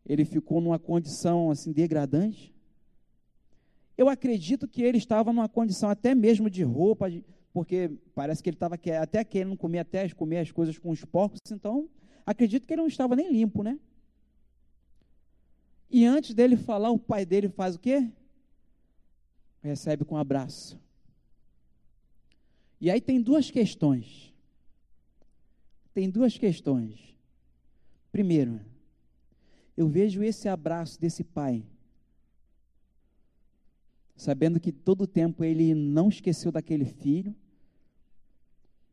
Ele 0.07 0.25
ficou 0.25 0.61
numa 0.61 0.79
condição 0.79 1.51
assim 1.51 1.73
degradante. 1.73 2.55
Eu 3.99 4.09
acredito 4.09 4.67
que 4.67 4.83
ele 4.83 4.99
estava 4.99 5.33
numa 5.33 5.49
condição 5.49 5.91
até 5.91 6.15
mesmo 6.15 6.49
de 6.49 6.63
roupa, 6.63 7.07
porque 7.53 7.91
parece 8.15 8.43
que 8.43 8.49
ele 8.49 8.57
estava 8.57 8.77
até 9.01 9.23
querendo 9.23 9.57
comer 9.57 9.81
até 9.81 10.09
comer 10.09 10.39
as 10.39 10.51
coisas 10.51 10.79
com 10.79 10.91
os 10.91 11.05
porcos, 11.05 11.39
então 11.51 11.89
acredito 12.25 12.67
que 12.67 12.73
ele 12.73 12.81
não 12.81 12.89
estava 12.89 13.15
nem 13.15 13.31
limpo, 13.31 13.63
né? 13.63 13.79
E 15.91 16.07
antes 16.07 16.33
dele 16.33 16.57
falar, 16.57 16.91
o 16.91 16.99
pai 16.99 17.27
dele 17.27 17.51
faz 17.51 17.75
o 17.75 17.79
quê? 17.79 18.11
Recebe 19.63 20.05
com 20.05 20.15
um 20.15 20.19
abraço. 20.19 20.79
E 22.81 22.91
aí 22.91 23.01
tem 23.01 23.21
duas 23.21 23.51
questões. 23.51 24.33
Tem 25.95 26.11
duas 26.11 26.37
questões. 26.37 27.17
Primeiro, 28.11 28.61
eu 29.77 29.89
vejo 29.89 30.23
esse 30.23 30.49
abraço 30.49 31.01
desse 31.01 31.23
pai, 31.23 31.65
sabendo 34.17 34.61
que 34.61 34.73
todo 34.73 35.03
o 35.03 35.07
tempo 35.07 35.45
ele 35.45 35.75
não 35.75 36.09
esqueceu 36.09 36.53
daquele 36.53 36.85
filho, 36.85 37.35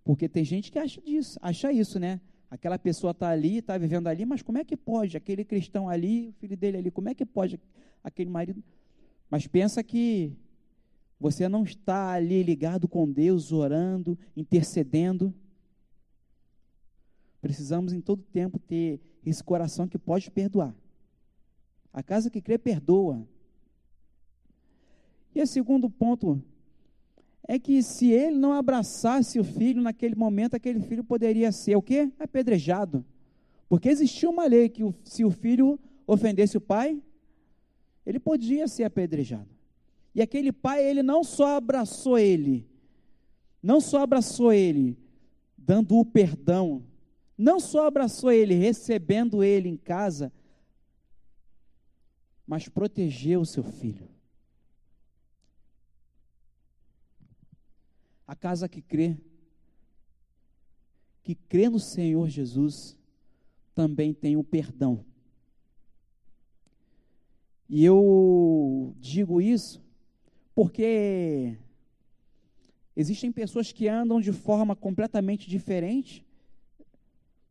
porque 0.04 0.30
tem 0.30 0.44
gente 0.44 0.72
que 0.72 0.80
acha 0.80 1.02
disso, 1.02 1.38
acha 1.42 1.72
isso, 1.72 2.00
né? 2.00 2.22
Aquela 2.50 2.80
pessoa 2.80 3.12
está 3.12 3.30
ali, 3.30 3.58
está 3.58 3.78
vivendo 3.78 4.08
ali, 4.08 4.26
mas 4.26 4.42
como 4.42 4.58
é 4.58 4.64
que 4.64 4.76
pode? 4.76 5.16
Aquele 5.16 5.44
cristão 5.44 5.88
ali, 5.88 6.30
o 6.30 6.34
filho 6.34 6.58
dele 6.58 6.78
ali, 6.78 6.92
como 6.92 7.10
é 7.10 7.14
que 7.14 7.26
pode 7.26 7.60
aquele 8.04 8.30
marido? 8.30 8.64
Mas 9.30 9.46
pensa 9.46 9.84
que 9.84 10.34
você 11.20 11.50
não 11.50 11.64
está 11.64 12.12
ali 12.14 12.42
ligado 12.42 12.88
com 12.88 13.12
Deus, 13.12 13.52
orando, 13.52 14.18
intercedendo. 14.38 15.34
Precisamos 17.42 17.92
em 17.92 18.00
todo 18.00 18.24
tempo 18.24 18.58
ter 18.58 19.02
esse 19.26 19.44
coração 19.44 19.88
que 19.88 19.98
pode 19.98 20.32
perdoar. 20.32 20.74
A 21.92 22.02
casa 22.02 22.30
que 22.30 22.42
crê 22.42 22.58
perdoa. 22.58 23.28
E 25.36 25.42
o 25.42 25.48
segundo 25.48 25.90
ponto 25.90 26.42
é 27.46 27.60
que 27.60 27.84
se 27.84 28.12
ele 28.12 28.38
não 28.38 28.54
abraçasse 28.54 29.40
o 29.40 29.44
filho 29.44 29.82
naquele 29.82 30.16
momento, 30.16 30.54
aquele 30.54 30.80
filho 30.80 31.04
poderia 31.04 31.52
ser 31.52 31.76
o 31.76 31.82
quê? 31.82 32.12
Apedrejado. 32.18 33.04
Porque 33.68 33.90
existia 33.90 34.30
uma 34.30 34.46
lei 34.46 34.70
que 34.70 34.84
se 35.04 35.26
o 35.26 35.32
filho 35.32 35.80
ofendesse 36.08 36.58
o 36.58 36.62
pai, 36.62 37.02
ele 38.06 38.20
podia 38.20 38.68
ser 38.68 38.84
apedrejado. 38.84 39.59
E 40.14 40.22
aquele 40.22 40.52
pai, 40.52 40.84
ele 40.84 41.04
não 41.04 41.24
só 41.24 41.58
abraçou 41.58 42.18
ele, 42.18 42.68
não 43.62 43.80
só 43.80 44.02
abraçou 44.02 44.52
ele, 44.52 44.98
dando 45.58 45.98
o 45.98 46.06
perdão, 46.06 46.84
não 47.38 47.60
só 47.60 47.88
abraçou 47.88 48.32
ele, 48.32 48.54
recebendo 48.56 49.44
ele 49.44 49.70
em 49.70 49.78
casa, 49.78 50.32
mas 52.46 52.68
protegeu 52.68 53.42
o 53.42 53.46
seu 53.46 53.64
filho. 53.64 54.10
A 58.26 58.36
casa 58.36 58.68
que 58.68 58.82
crê, 58.82 59.18
que 61.24 61.36
crê 61.36 61.70
no 61.70 61.80
Senhor 61.80 62.28
Jesus, 62.30 62.98
também 63.76 64.14
tem 64.14 64.36
o 64.36 64.44
perdão. 64.44 65.06
E 67.70 67.86
eu 67.86 68.96
digo 69.00 69.40
isso 69.40 69.89
porque 70.60 71.56
existem 72.94 73.32
pessoas 73.32 73.72
que 73.72 73.88
andam 73.88 74.20
de 74.20 74.34
forma 74.34 74.76
completamente 74.76 75.50
diferente, 75.50 76.26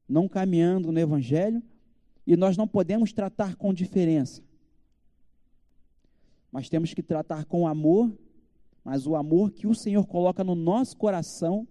não 0.06 0.28
caminhando 0.28 0.92
no 0.92 1.00
Evangelho, 1.00 1.62
e 2.26 2.36
nós 2.36 2.54
não 2.54 2.68
podemos 2.68 3.10
tratar 3.10 3.56
com 3.56 3.72
diferença. 3.72 4.42
Mas 6.52 6.68
temos 6.68 6.92
que 6.92 7.02
tratar 7.02 7.46
com 7.46 7.66
amor, 7.66 8.12
mas 8.84 9.06
o 9.06 9.16
amor 9.16 9.52
que 9.52 9.66
o 9.66 9.74
Senhor 9.74 10.06
coloca 10.06 10.44
no 10.44 10.54
nosso 10.54 10.94
coração, 10.94 11.66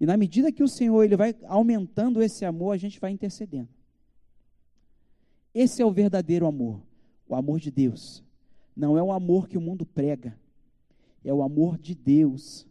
e 0.00 0.06
na 0.06 0.16
medida 0.16 0.50
que 0.50 0.64
o 0.64 0.68
Senhor 0.68 1.04
ele 1.04 1.16
vai 1.16 1.36
aumentando 1.44 2.20
esse 2.20 2.44
amor, 2.44 2.72
a 2.72 2.76
gente 2.76 2.98
vai 2.98 3.12
intercedendo. 3.12 3.68
Esse 5.54 5.80
é 5.80 5.86
o 5.86 5.92
verdadeiro 5.92 6.46
amor 6.46 6.82
o 7.28 7.36
amor 7.36 7.60
de 7.60 7.70
Deus. 7.70 8.24
Não 8.74 8.96
é 8.96 9.02
o 9.02 9.12
amor 9.12 9.48
que 9.48 9.58
o 9.58 9.60
mundo 9.60 9.84
prega, 9.84 10.38
é 11.24 11.32
o 11.32 11.42
amor 11.42 11.78
de 11.78 11.94
Deus. 11.94 12.66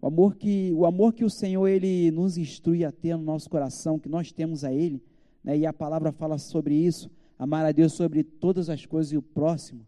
O 0.00 0.06
amor 0.06 0.36
que 0.36 0.72
o 0.72 0.86
amor 0.86 1.12
que 1.12 1.24
o 1.24 1.30
Senhor 1.30 1.66
ele 1.68 2.10
nos 2.10 2.38
instrui 2.38 2.84
a 2.84 2.92
ter 2.92 3.16
no 3.16 3.22
nosso 3.22 3.50
coração, 3.50 3.98
que 3.98 4.08
nós 4.08 4.32
temos 4.32 4.64
a 4.64 4.72
ele, 4.72 5.02
né? 5.44 5.58
E 5.58 5.66
a 5.66 5.72
palavra 5.72 6.10
fala 6.12 6.38
sobre 6.38 6.74
isso, 6.74 7.10
amar 7.38 7.64
a 7.66 7.72
Deus 7.72 7.92
sobre 7.92 8.22
todas 8.22 8.70
as 8.70 8.86
coisas 8.86 9.12
e 9.12 9.16
o 9.16 9.22
próximo. 9.22 9.86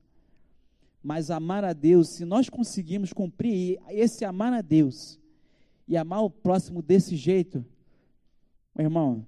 Mas 1.03 1.31
amar 1.31 1.65
a 1.65 1.73
Deus, 1.73 2.11
se 2.11 2.25
nós 2.25 2.49
conseguirmos 2.49 3.13
cumprir 3.13 3.81
esse 3.89 4.25
amar 4.25 4.53
a 4.53 4.61
Deus 4.61 5.19
e 5.89 5.97
amar 5.97 6.23
o 6.23 6.31
próximo 6.31 6.83
desse 6.83 7.17
jeito, 7.17 7.65
meu 8.75 8.85
irmão, 8.85 9.27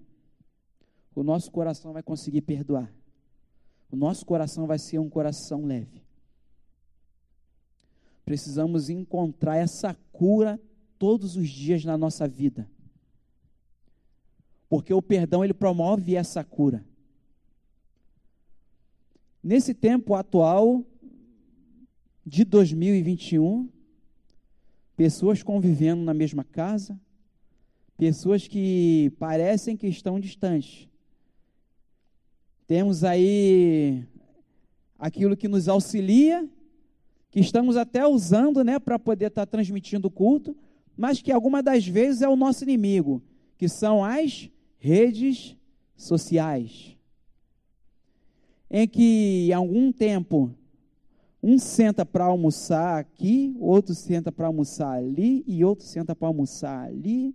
o 1.15 1.23
nosso 1.23 1.51
coração 1.51 1.93
vai 1.93 2.03
conseguir 2.03 2.43
perdoar 2.43 2.93
o 3.95 3.97
nosso 3.97 4.27
coração 4.27 4.67
vai 4.67 4.77
ser 4.77 4.99
um 4.99 5.09
coração 5.09 5.65
leve. 5.65 6.04
Precisamos 8.25 8.89
encontrar 8.89 9.57
essa 9.57 9.95
cura 10.13 10.61
todos 10.99 11.37
os 11.37 11.49
dias 11.49 11.85
na 11.85 11.99
nossa 11.99 12.27
vida. 12.27 12.69
Porque 14.69 14.93
o 14.93 15.03
perdão 15.03 15.45
ele 15.45 15.55
promove 15.55 16.17
essa 16.17 16.43
cura. 16.43 16.85
Nesse 19.43 19.75
tempo 19.75 20.15
atual 20.15 20.83
de 22.25 22.45
2021, 22.45 23.69
pessoas 24.97 25.43
convivendo 25.43 26.03
na 26.03 26.15
mesma 26.15 26.43
casa, 26.43 26.99
pessoas 27.99 28.49
que 28.49 29.13
parecem 29.19 29.77
que 29.77 29.87
estão 29.87 30.19
distantes, 30.19 30.89
temos 32.67 33.05
aí 33.05 34.07
aquilo 34.99 35.37
que 35.37 35.49
nos 35.49 35.69
auxilia, 35.69 36.49
que 37.35 37.41
estamos 37.41 37.77
até 37.77 38.07
usando 38.07 38.63
né, 38.63 38.79
para 38.79 38.97
poder 38.97 39.27
estar 39.27 39.45
tá 39.45 39.51
transmitindo 39.51 40.07
o 40.07 40.11
culto, 40.11 40.57
mas 40.97 41.21
que 41.21 41.33
algumas 41.33 41.65
das 41.65 41.85
vezes 41.85 42.23
é 42.23 42.29
o 42.29 42.37
nosso 42.37 42.63
inimigo, 42.63 43.21
que 43.59 43.69
são 43.69 44.05
as 44.05 44.49
redes 44.79 45.57
sociais. 45.97 46.97
Em 48.71 48.87
que 48.87 49.49
em 49.49 49.53
algum 49.53 49.91
tempo 49.91 50.55
um 51.43 51.59
senta 51.59 52.07
para 52.07 52.23
almoçar 52.23 53.01
aqui, 53.01 53.57
outro 53.59 53.97
senta 53.97 54.31
para 54.31 54.47
almoçar 54.47 54.93
ali 54.93 55.43
e 55.45 55.65
outro 55.65 55.85
senta 55.85 56.15
para 56.15 56.29
almoçar 56.29 56.87
ali, 56.87 57.35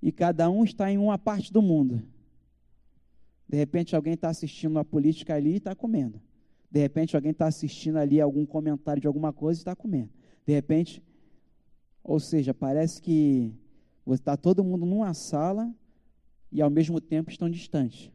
e 0.00 0.12
cada 0.12 0.48
um 0.48 0.62
está 0.62 0.92
em 0.92 0.98
uma 0.98 1.18
parte 1.18 1.52
do 1.52 1.60
mundo. 1.60 2.00
De 3.48 3.56
repente 3.56 3.96
alguém 3.96 4.14
está 4.14 4.28
assistindo 4.28 4.78
a 4.78 4.84
política 4.84 5.34
ali 5.34 5.54
e 5.54 5.56
está 5.56 5.74
comendo. 5.74 6.20
De 6.72 6.80
repente 6.80 7.14
alguém 7.14 7.32
está 7.32 7.46
assistindo 7.46 7.98
ali 7.98 8.18
algum 8.18 8.46
comentário 8.46 8.98
de 8.98 9.06
alguma 9.06 9.30
coisa 9.30 9.60
e 9.60 9.60
está 9.60 9.76
comendo. 9.76 10.08
De 10.46 10.54
repente, 10.54 11.02
ou 12.02 12.18
seja, 12.18 12.54
parece 12.54 13.02
que 13.02 13.54
está 14.06 14.38
todo 14.38 14.64
mundo 14.64 14.86
numa 14.86 15.12
sala 15.12 15.70
e 16.50 16.62
ao 16.62 16.70
mesmo 16.70 16.98
tempo 16.98 17.30
estão 17.30 17.50
distantes. 17.50 18.10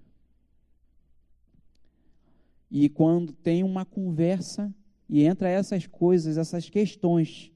E 2.72 2.90
quando 2.90 3.32
tem 3.32 3.64
uma 3.64 3.86
conversa 3.86 4.74
e 5.08 5.24
entra 5.24 5.48
essas 5.48 5.86
coisas, 5.86 6.36
essas 6.36 6.68
questões, 6.68 7.52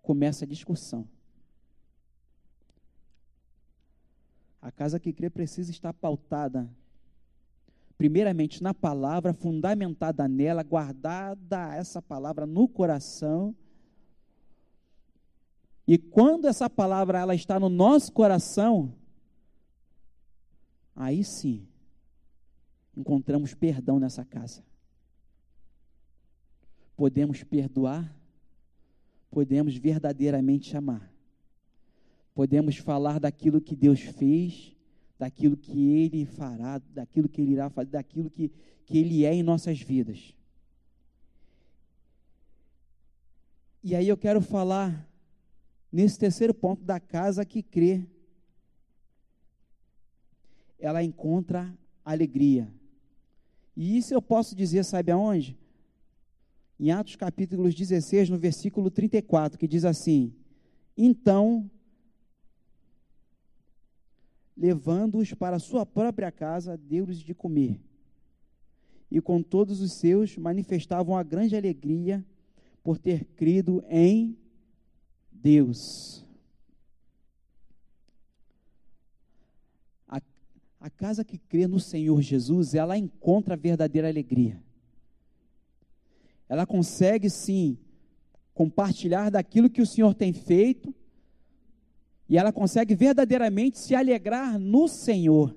começa 0.00 0.44
a 0.44 0.48
discussão. 0.48 1.08
A 4.62 4.70
casa 4.70 5.00
que 5.00 5.12
crê 5.12 5.28
precisa 5.28 5.72
estar 5.72 5.92
pautada, 5.92 6.70
primeiramente 7.98 8.62
na 8.62 8.72
palavra, 8.72 9.34
fundamentada 9.34 10.26
nela, 10.26 10.62
guardada 10.62 11.74
essa 11.74 12.00
palavra 12.00 12.46
no 12.46 12.66
coração. 12.66 13.54
E 15.86 15.98
quando 15.98 16.46
essa 16.46 16.70
palavra 16.70 17.18
ela 17.18 17.34
está 17.34 17.60
no 17.60 17.68
nosso 17.68 18.12
coração, 18.12 18.94
aí 20.94 21.22
sim 21.24 21.68
encontramos 22.96 23.52
perdão 23.52 23.98
nessa 23.98 24.24
casa. 24.24 24.64
Podemos 26.96 27.42
perdoar, 27.42 28.16
podemos 29.30 29.76
verdadeiramente 29.76 30.76
amar 30.76 31.12
podemos 32.38 32.76
falar 32.76 33.18
daquilo 33.18 33.60
que 33.60 33.74
Deus 33.74 33.98
fez, 33.98 34.72
daquilo 35.18 35.56
que 35.56 35.90
Ele 35.90 36.24
fará, 36.24 36.78
daquilo 36.90 37.28
que 37.28 37.40
Ele 37.40 37.52
irá 37.52 37.68
fazer, 37.68 37.90
daquilo 37.90 38.30
que, 38.30 38.50
que 38.86 38.98
Ele 38.98 39.24
é 39.24 39.34
em 39.34 39.42
nossas 39.42 39.80
vidas. 39.80 40.34
E 43.82 43.94
aí 43.94 44.08
eu 44.08 44.16
quero 44.16 44.40
falar 44.40 45.08
nesse 45.90 46.18
terceiro 46.18 46.54
ponto 46.54 46.84
da 46.84 47.00
casa 47.00 47.44
que 47.44 47.62
crê. 47.62 48.06
Ela 50.78 51.02
encontra 51.02 51.76
alegria. 52.04 52.72
E 53.76 53.96
isso 53.96 54.14
eu 54.14 54.22
posso 54.22 54.54
dizer, 54.54 54.84
sabe 54.84 55.10
aonde? 55.10 55.58
Em 56.78 56.90
Atos 56.90 57.16
capítulo 57.16 57.68
16, 57.68 58.30
no 58.30 58.38
versículo 58.38 58.90
34, 58.90 59.58
que 59.58 59.66
diz 59.66 59.84
assim: 59.84 60.32
Então 60.96 61.68
levando-os 64.58 65.32
para 65.32 65.60
sua 65.60 65.86
própria 65.86 66.32
casa, 66.32 66.76
deu-lhes 66.76 67.18
de 67.18 67.32
comer. 67.32 67.80
E 69.08 69.20
com 69.20 69.40
todos 69.40 69.80
os 69.80 69.92
seus 69.92 70.36
manifestavam 70.36 71.16
a 71.16 71.22
grande 71.22 71.56
alegria 71.56 72.26
por 72.82 72.98
ter 72.98 73.24
crido 73.36 73.82
em 73.88 74.36
Deus. 75.30 76.26
A, 80.08 80.20
a 80.80 80.90
casa 80.90 81.24
que 81.24 81.38
crê 81.38 81.68
no 81.68 81.78
Senhor 81.78 82.20
Jesus, 82.20 82.74
ela 82.74 82.98
encontra 82.98 83.54
a 83.54 83.56
verdadeira 83.56 84.08
alegria. 84.08 84.60
Ela 86.48 86.66
consegue 86.66 87.30
sim 87.30 87.78
compartilhar 88.52 89.30
daquilo 89.30 89.70
que 89.70 89.80
o 89.80 89.86
Senhor 89.86 90.14
tem 90.14 90.32
feito 90.32 90.92
e 92.28 92.36
ela 92.36 92.52
consegue 92.52 92.94
verdadeiramente 92.94 93.78
se 93.78 93.94
alegrar 93.94 94.58
no 94.58 94.86
Senhor. 94.86 95.56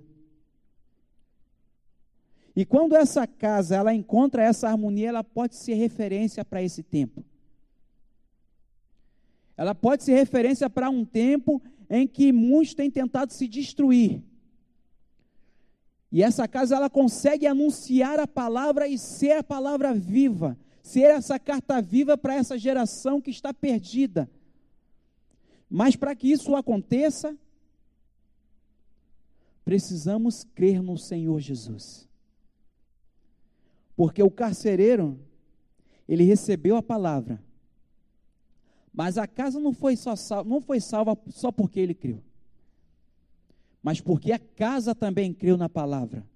E 2.55 2.65
quando 2.65 2.95
essa 2.95 3.27
casa 3.27 3.75
ela 3.75 3.93
encontra 3.93 4.43
essa 4.43 4.69
harmonia, 4.69 5.09
ela 5.09 5.23
pode 5.23 5.55
ser 5.55 5.73
referência 5.73 6.45
para 6.45 6.63
esse 6.63 6.81
tempo. 6.81 7.25
Ela 9.57 9.75
pode 9.75 10.03
ser 10.03 10.13
referência 10.13 10.69
para 10.69 10.89
um 10.89 11.03
tempo 11.03 11.61
em 11.89 12.07
que 12.07 12.31
muitos 12.31 12.73
têm 12.73 12.89
tentado 12.89 13.33
se 13.33 13.47
destruir. 13.47 14.21
E 16.11 16.23
essa 16.23 16.47
casa 16.47 16.75
ela 16.75 16.89
consegue 16.89 17.45
anunciar 17.45 18.19
a 18.19 18.27
palavra 18.27 18.87
e 18.87 18.97
ser 18.97 19.37
a 19.37 19.43
palavra 19.43 19.93
viva, 19.93 20.57
ser 20.81 21.03
essa 21.03 21.37
carta 21.37 21.81
viva 21.81 22.17
para 22.17 22.35
essa 22.35 22.57
geração 22.57 23.21
que 23.21 23.29
está 23.29 23.53
perdida 23.53 24.29
mas 25.73 25.95
para 25.95 26.13
que 26.13 26.29
isso 26.29 26.53
aconteça, 26.53 27.33
precisamos 29.63 30.43
crer 30.43 30.81
no 30.83 30.97
Senhor 30.97 31.39
Jesus. 31.39 32.09
Porque 33.95 34.21
o 34.21 34.29
carcereiro, 34.29 35.17
ele 36.09 36.25
recebeu 36.25 36.75
a 36.75 36.83
palavra, 36.83 37.41
Mas 38.93 39.17
a 39.17 39.25
casa 39.25 39.57
não 39.57 39.71
foi, 39.71 39.95
só 39.95 40.17
salva, 40.17 40.49
não 40.49 40.59
foi 40.59 40.81
salva 40.81 41.17
só 41.29 41.49
porque 41.49 41.79
ele 41.79 41.93
creu, 41.93 42.21
mas 43.81 44.01
porque 44.01 44.33
a 44.33 44.39
casa 44.39 44.93
também 44.93 45.33
creu 45.33 45.55
na 45.55 45.69
palavra. 45.69 46.27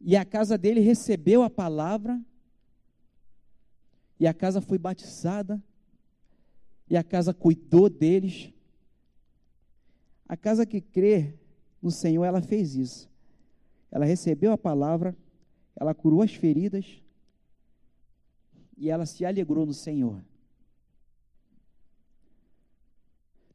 E 0.00 0.16
a 0.16 0.24
casa 0.24 0.58
dele 0.58 0.80
recebeu 0.80 1.44
a 1.44 1.48
palavra, 1.48 2.20
e 4.18 4.26
a 4.26 4.34
casa 4.34 4.60
foi 4.60 4.78
batizada, 4.78 5.62
e 6.92 6.96
a 6.98 7.02
casa 7.02 7.32
cuidou 7.32 7.88
deles. 7.88 8.52
A 10.28 10.36
casa 10.36 10.66
que 10.66 10.78
crê 10.78 11.32
no 11.80 11.90
Senhor, 11.90 12.22
ela 12.22 12.42
fez 12.42 12.74
isso. 12.76 13.10
Ela 13.90 14.04
recebeu 14.04 14.52
a 14.52 14.58
palavra, 14.58 15.16
ela 15.74 15.94
curou 15.94 16.20
as 16.20 16.34
feridas, 16.34 17.02
e 18.76 18.90
ela 18.90 19.06
se 19.06 19.24
alegrou 19.24 19.64
no 19.64 19.72
Senhor. 19.72 20.22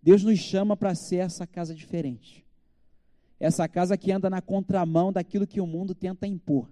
Deus 0.02 0.24
nos 0.24 0.40
chama 0.40 0.76
para 0.76 0.96
ser 0.96 1.18
essa 1.18 1.46
casa 1.46 1.76
diferente. 1.76 2.44
Essa 3.40 3.68
casa 3.68 3.96
que 3.96 4.12
anda 4.12 4.32
na 4.32 4.42
contramão 4.42 5.14
daquilo 5.14 5.46
que 5.46 5.62
o 5.62 5.68
mundo 5.68 5.94
tenta 5.94 6.26
impor. 6.26 6.68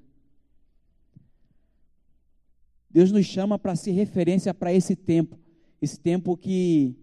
Deus 2.89 3.11
nos 3.11 3.27
chama 3.27 3.59
para 3.59 3.75
ser 3.75 3.91
referência 3.91 4.51
para 4.51 4.73
esse 4.73 4.95
tempo, 4.95 5.44
esse 5.81 5.99
tempo 5.99 6.35
que 6.37 6.95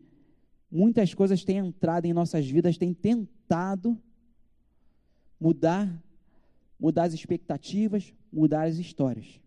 muitas 0.71 1.13
coisas 1.15 1.45
têm 1.45 1.59
entrado 1.59 2.07
em 2.07 2.13
nossas 2.13 2.49
vidas, 2.49 2.79
têm 2.79 2.95
tentado 2.95 3.99
mudar, 5.39 6.03
mudar 6.79 7.05
as 7.05 7.15
expectativas, 7.15 8.15
mudar 8.33 8.65
as 8.65 8.77
histórias. 8.77 9.41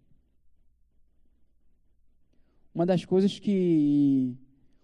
Uma 2.73 2.85
das 2.85 3.05
coisas 3.05 3.39
que 3.39 4.35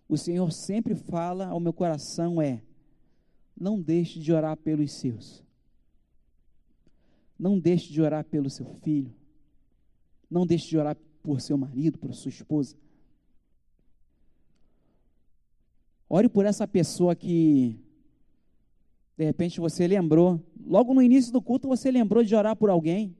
o 0.07 0.17
Senhor 0.17 0.51
sempre 0.51 0.95
fala 0.95 1.47
ao 1.47 1.59
meu 1.59 1.73
coração 1.73 2.41
é: 2.41 2.61
não 3.59 3.79
deixe 3.79 4.19
de 4.19 4.31
orar 4.31 4.57
pelos 4.57 4.93
seus. 4.93 5.43
Não 7.37 7.59
deixe 7.59 7.91
de 7.91 8.01
orar 8.01 8.23
pelo 8.23 8.49
seu 8.49 8.65
filho. 8.81 9.13
Não 10.29 10.45
deixe 10.45 10.69
de 10.69 10.77
orar 10.77 10.95
por 11.21 11.41
seu 11.41 11.57
marido, 11.57 11.97
por 11.97 12.13
sua 12.13 12.29
esposa. 12.29 12.75
Ore 16.13 16.27
por 16.27 16.45
essa 16.45 16.67
pessoa 16.67 17.15
que, 17.15 17.79
de 19.15 19.23
repente, 19.23 19.61
você 19.61 19.87
lembrou. 19.87 20.45
Logo 20.67 20.93
no 20.93 21.01
início 21.01 21.31
do 21.31 21.41
culto, 21.41 21.69
você 21.69 21.89
lembrou 21.89 22.21
de 22.21 22.35
orar 22.35 22.53
por 22.53 22.69
alguém. 22.69 23.15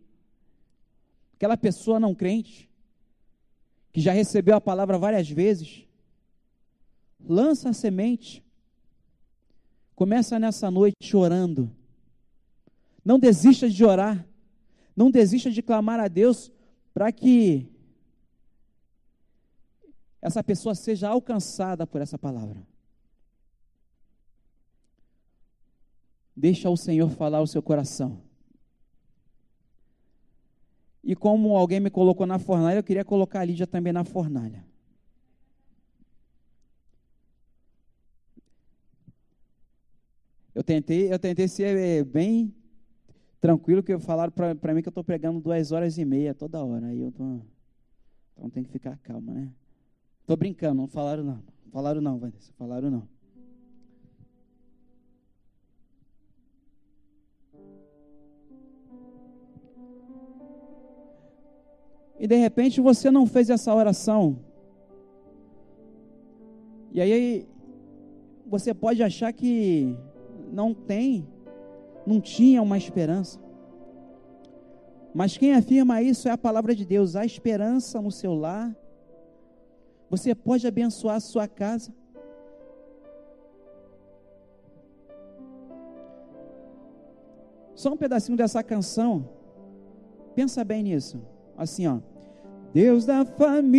Aquela 1.36 1.56
pessoa 1.56 2.02
não 2.02 2.14
crente, 2.14 2.70
que 3.94 4.02
já 4.02 4.12
recebeu 4.12 4.58
a 4.58 4.60
palavra 4.60 4.98
várias 4.98 5.30
vezes. 5.30 5.88
Lança 7.18 7.70
a 7.70 7.74
semente. 7.74 8.44
Começa 9.96 10.38
nessa 10.38 10.70
noite 10.70 11.16
orando. 11.16 11.74
Não 13.06 13.18
desista 13.18 13.70
de 13.70 13.86
orar. 13.86 14.28
Não 14.94 15.10
desista 15.10 15.50
de 15.50 15.62
clamar 15.62 16.02
a 16.02 16.10
Deus 16.10 16.52
para 16.94 17.10
que 17.10 17.72
essa 20.22 20.44
pessoa 20.44 20.76
seja 20.76 21.08
alcançada 21.08 21.88
por 21.88 22.02
essa 22.02 22.20
palavra. 22.20 22.70
Deixa 26.36 26.70
o 26.70 26.78
Senhor 26.78 27.10
falar 27.10 27.42
o 27.42 27.48
seu 27.48 27.62
coração. 27.62 28.22
E 31.04 31.16
como 31.16 31.56
alguém 31.58 31.80
me 31.80 31.90
colocou 31.90 32.26
na 32.28 32.38
fornalha, 32.38 32.78
eu 32.78 32.84
queria 32.84 33.04
colocar 33.04 33.40
a 33.40 33.46
Lídia 33.46 33.66
também 33.66 33.92
na 33.92 34.04
fornalha. 34.04 34.64
Eu 40.54 40.64
tentei, 40.64 41.12
eu 41.12 41.18
tentei 41.18 41.48
ser 41.48 41.78
eh, 41.78 42.04
bem 42.04 42.54
tranquilo, 43.40 43.82
que 43.82 43.98
falaram 43.98 44.32
para 44.32 44.74
mim 44.74 44.82
que 44.82 44.88
eu 44.88 44.92
estou 44.92 45.04
pregando 45.04 45.40
duas 45.40 45.72
horas 45.72 45.98
e 45.98 46.06
meia 46.06 46.36
toda 46.36 46.64
hora. 46.64 46.88
Aí 46.88 47.02
eu 47.02 47.12
tô, 47.12 47.42
então 48.36 48.50
tem 48.50 48.64
que 48.64 48.70
ficar 48.70 48.98
calma, 48.98 49.34
né? 49.34 49.52
Estou 50.22 50.38
brincando, 50.38 50.76
não 50.76 50.88
falaram 50.88 51.24
não. 51.24 51.44
Falaram 51.72 52.02
não, 52.02 52.20
Vanessa, 52.20 52.52
falaram 52.58 52.92
não. 52.92 53.08
E 62.22 62.28
de 62.28 62.36
repente 62.36 62.80
você 62.80 63.10
não 63.10 63.26
fez 63.26 63.50
essa 63.50 63.74
oração. 63.74 64.38
E 66.92 67.02
aí 67.02 67.48
você 68.46 68.76
pode 68.76 69.02
achar 69.02 69.34
que 69.34 69.98
não 70.54 70.72
tem, 70.72 71.28
não 72.06 72.22
tinha 72.22 72.62
uma 72.62 72.78
esperança. 72.78 73.40
Mas 75.12 75.36
quem 75.36 75.56
afirma 75.56 76.04
isso 76.04 76.28
é 76.28 76.32
a 76.32 76.38
palavra 76.38 76.76
de 76.76 76.86
Deus, 76.86 77.16
há 77.16 77.26
esperança 77.26 78.00
no 78.00 78.12
seu 78.12 78.36
lar. 78.36 78.72
Você 80.08 80.36
pode 80.36 80.68
abençoar 80.68 81.16
a 81.16 81.20
sua 81.20 81.48
casa. 81.48 81.92
Só 87.74 87.92
um 87.92 87.98
pedacinho 87.98 88.38
dessa 88.38 88.62
canção. 88.62 89.28
Pensa 90.36 90.64
bem 90.64 90.84
nisso. 90.84 91.20
Assim, 91.62 91.86
ó. 91.86 92.00
Deus 92.74 93.06
da 93.06 93.24
família 93.24 93.78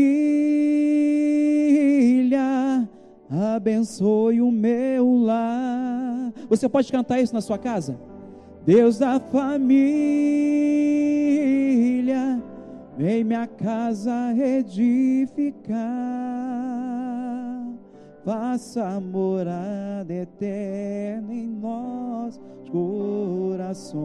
abençoe 3.28 4.40
o 4.40 4.52
meu 4.52 5.16
lar. 5.16 6.32
Você 6.48 6.68
pode 6.68 6.92
cantar 6.92 7.20
isso 7.20 7.34
na 7.34 7.40
sua 7.40 7.58
casa? 7.58 7.98
Deus 8.64 8.98
da 8.98 9.18
família, 9.18 9.82
vem 12.96 13.24
minha 13.24 13.48
casa 13.48 14.32
edificar, 14.32 15.74
faça 18.24 19.00
morada 19.00 20.14
eterna 20.14 21.34
em 21.34 21.48
nossos 21.48 22.40
corações. 22.70 24.02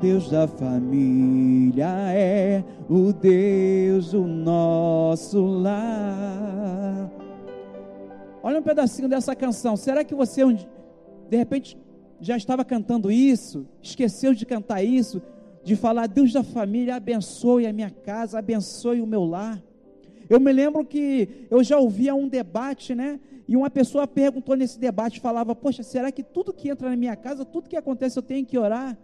Deus 0.00 0.28
da 0.28 0.46
família 0.46 1.88
é 2.12 2.62
o 2.88 3.14
Deus 3.14 4.10
do 4.10 4.26
nosso 4.26 5.42
lar. 5.42 7.10
Olha 8.42 8.58
um 8.58 8.62
pedacinho 8.62 9.08
dessa 9.08 9.34
canção. 9.34 9.74
Será 9.74 10.04
que 10.04 10.14
você, 10.14 10.42
de 10.44 11.36
repente, 11.36 11.78
já 12.20 12.36
estava 12.36 12.62
cantando 12.62 13.10
isso? 13.10 13.66
Esqueceu 13.82 14.34
de 14.34 14.44
cantar 14.44 14.82
isso? 14.82 15.22
De 15.64 15.74
falar, 15.74 16.06
Deus 16.06 16.30
da 16.30 16.42
família, 16.42 16.96
abençoe 16.96 17.66
a 17.66 17.72
minha 17.72 17.90
casa, 17.90 18.38
abençoe 18.38 19.00
o 19.00 19.06
meu 19.06 19.24
lar. 19.24 19.62
Eu 20.28 20.38
me 20.38 20.52
lembro 20.52 20.84
que 20.84 21.46
eu 21.50 21.64
já 21.64 21.78
ouvia 21.78 22.14
um 22.14 22.28
debate, 22.28 22.94
né? 22.94 23.18
E 23.48 23.56
uma 23.56 23.70
pessoa 23.70 24.06
perguntou 24.06 24.56
nesse 24.56 24.78
debate, 24.78 25.20
falava, 25.20 25.54
poxa, 25.54 25.82
será 25.82 26.12
que 26.12 26.22
tudo 26.22 26.52
que 26.52 26.68
entra 26.68 26.90
na 26.90 26.96
minha 26.96 27.16
casa, 27.16 27.44
tudo 27.46 27.68
que 27.68 27.76
acontece, 27.76 28.18
eu 28.18 28.22
tenho 28.22 28.44
que 28.44 28.58
orar? 28.58 28.98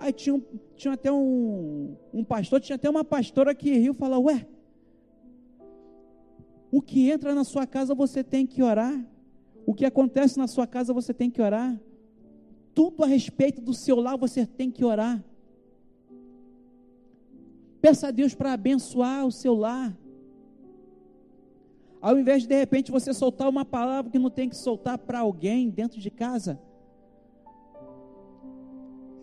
Aí 0.00 0.14
tinha, 0.14 0.42
tinha 0.76 0.94
até 0.94 1.12
um, 1.12 1.94
um 2.12 2.24
pastor, 2.24 2.58
tinha 2.58 2.76
até 2.76 2.88
uma 2.88 3.04
pastora 3.04 3.54
que 3.54 3.70
riu 3.70 3.92
e 3.92 3.96
falou: 3.96 4.24
Ué, 4.24 4.46
o 6.72 6.80
que 6.80 7.10
entra 7.10 7.34
na 7.34 7.44
sua 7.44 7.66
casa 7.66 7.94
você 7.94 8.24
tem 8.24 8.46
que 8.46 8.62
orar. 8.62 9.06
O 9.66 9.74
que 9.74 9.84
acontece 9.84 10.38
na 10.38 10.46
sua 10.46 10.66
casa 10.66 10.94
você 10.94 11.12
tem 11.12 11.30
que 11.30 11.42
orar. 11.42 11.78
Tudo 12.74 13.04
a 13.04 13.06
respeito 13.06 13.60
do 13.60 13.74
seu 13.74 13.96
lar 14.00 14.16
você 14.16 14.46
tem 14.46 14.70
que 14.70 14.82
orar. 14.82 15.22
Peça 17.82 18.08
a 18.08 18.10
Deus 18.10 18.34
para 18.34 18.54
abençoar 18.54 19.26
o 19.26 19.30
seu 19.30 19.54
lar. 19.54 19.94
Ao 22.00 22.18
invés 22.18 22.42
de 22.42 22.48
de 22.48 22.58
repente 22.58 22.90
você 22.90 23.12
soltar 23.12 23.50
uma 23.50 23.66
palavra 23.66 24.10
que 24.10 24.18
não 24.18 24.30
tem 24.30 24.48
que 24.48 24.56
soltar 24.56 24.96
para 24.96 25.18
alguém 25.18 25.68
dentro 25.68 26.00
de 26.00 26.10
casa, 26.10 26.58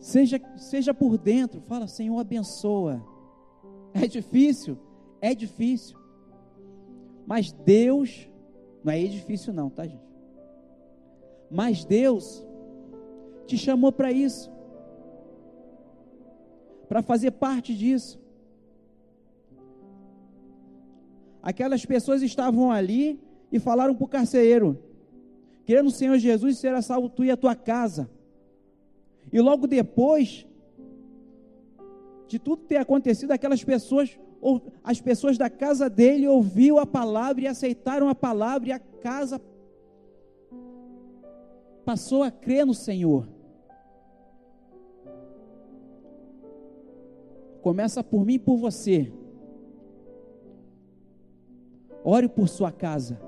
Seja, 0.07 0.41
seja 0.55 0.93
por 0.93 1.17
dentro, 1.17 1.59
fala, 1.59 1.85
Senhor, 1.85 2.17
abençoa. 2.17 3.05
É 3.93 4.07
difícil? 4.07 4.77
É 5.19 5.35
difícil. 5.35 5.97
Mas 7.25 7.51
Deus, 7.51 8.29
não 8.81 8.93
é 8.93 9.03
difícil 9.03 9.51
não, 9.51 9.69
tá 9.69 9.85
gente? 9.85 10.07
Mas 11.51 11.83
Deus 11.83 12.41
te 13.47 13.57
chamou 13.57 13.91
para 13.91 14.09
isso. 14.09 14.49
Para 16.87 17.01
fazer 17.01 17.31
parte 17.31 17.75
disso. 17.75 18.17
Aquelas 21.41 21.85
pessoas 21.85 22.21
estavam 22.21 22.71
ali 22.71 23.19
e 23.51 23.59
falaram 23.59 23.93
para 23.93 24.05
o 24.05 24.07
carcereiro: 24.07 24.81
querendo 25.65 25.87
o 25.87 25.91
Senhor 25.91 26.17
Jesus 26.17 26.59
ser 26.59 26.81
salvo 26.81 27.09
tu 27.09 27.25
e 27.25 27.29
a 27.29 27.35
tua 27.35 27.55
casa. 27.55 28.09
E 29.31 29.41
logo 29.41 29.67
depois, 29.67 30.47
de 32.27 32.39
tudo 32.39 32.63
ter 32.63 32.77
acontecido, 32.77 33.31
aquelas 33.31 33.63
pessoas, 33.63 34.19
ou 34.41 34.61
as 34.83 35.01
pessoas 35.01 35.37
da 35.37 35.49
casa 35.49 35.89
dele 35.89 36.27
ouviram 36.27 36.77
a 36.77 36.85
palavra 36.85 37.43
e 37.43 37.47
aceitaram 37.47 38.09
a 38.09 38.15
palavra, 38.15 38.69
e 38.69 38.71
a 38.71 38.79
casa 38.79 39.41
passou 41.85 42.23
a 42.23 42.31
crer 42.31 42.65
no 42.65 42.73
Senhor. 42.73 43.27
Começa 47.61 48.03
por 48.03 48.25
mim 48.25 48.35
e 48.35 48.39
por 48.39 48.57
você. 48.57 49.11
Ore 52.03 52.29
por 52.29 52.47
sua 52.47 52.71
casa. 52.71 53.19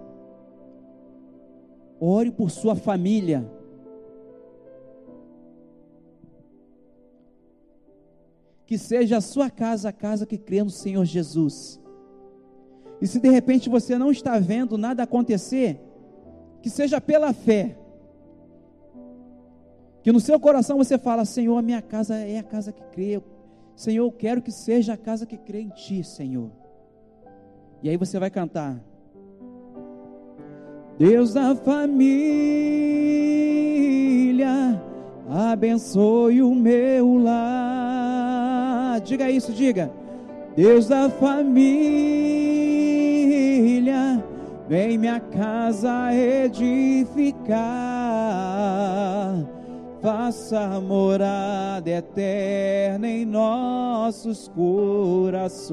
Ore 1.99 2.31
por 2.31 2.49
sua 2.49 2.75
família. 2.75 3.58
Que 8.69 8.77
seja 8.77 9.17
a 9.17 9.21
sua 9.21 9.49
casa 9.49 9.89
a 9.89 9.91
casa 9.91 10.27
que 10.27 10.37
crê 10.37 10.63
no 10.63 10.69
Senhor 10.69 11.03
Jesus. 11.03 11.81
E 13.01 13.07
se 13.07 13.19
de 13.19 13.27
repente 13.27 13.67
você 13.67 13.97
não 13.97 14.11
está 14.11 14.37
vendo 14.37 14.77
nada 14.77 15.01
acontecer, 15.01 15.81
que 16.61 16.69
seja 16.69 17.01
pela 17.01 17.33
fé. 17.33 17.75
Que 20.03 20.11
no 20.11 20.19
seu 20.19 20.39
coração 20.39 20.77
você 20.77 20.99
fala: 20.99 21.25
Senhor, 21.25 21.57
a 21.57 21.63
minha 21.63 21.81
casa 21.81 22.15
é 22.17 22.37
a 22.37 22.43
casa 22.43 22.71
que 22.71 22.83
crê. 22.91 23.19
Senhor, 23.75 24.05
eu 24.05 24.11
quero 24.11 24.39
que 24.39 24.51
seja 24.51 24.93
a 24.93 24.97
casa 24.97 25.25
que 25.25 25.35
crê 25.35 25.61
em 25.61 25.69
Ti, 25.69 26.03
Senhor. 26.03 26.51
E 27.81 27.89
aí 27.89 27.97
você 27.97 28.19
vai 28.19 28.29
cantar. 28.29 28.79
Deus 30.99 31.33
da 31.33 31.55
família, 31.55 31.89
abençoe 35.27 36.43
o 36.43 36.53
meu 36.53 37.17
lar. 37.17 38.38
Diga 39.03 39.29
isso, 39.29 39.51
diga. 39.51 39.91
Deus 40.55 40.87
da 40.87 41.09
família, 41.09 41.63
vem 44.67 44.97
minha 44.97 45.19
casa 45.19 46.13
edificar. 46.13 47.49
Faça 50.01 50.79
morada 50.79 51.89
eterna 51.89 53.07
em 53.07 53.25
nossos 53.25 54.47
corações. 54.49 55.69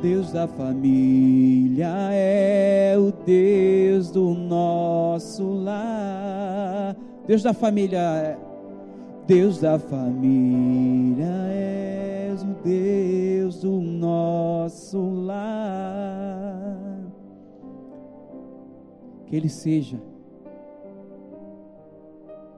Deus 0.00 0.30
da 0.32 0.46
família 0.46 1.88
é 2.12 2.96
o 2.98 3.10
Deus 3.24 4.10
do 4.10 4.34
nosso 4.34 5.44
lar. 5.44 6.94
Deus 7.26 7.42
da 7.42 7.52
família, 7.52 8.38
Deus 9.28 9.60
da 9.60 9.78
família 9.78 11.26
é 11.26 12.32
o 12.32 12.54
Deus 12.64 13.60
do 13.60 13.78
nosso 13.78 14.98
lar. 15.26 16.78
Que 19.26 19.36
Ele 19.36 19.50
seja 19.50 20.00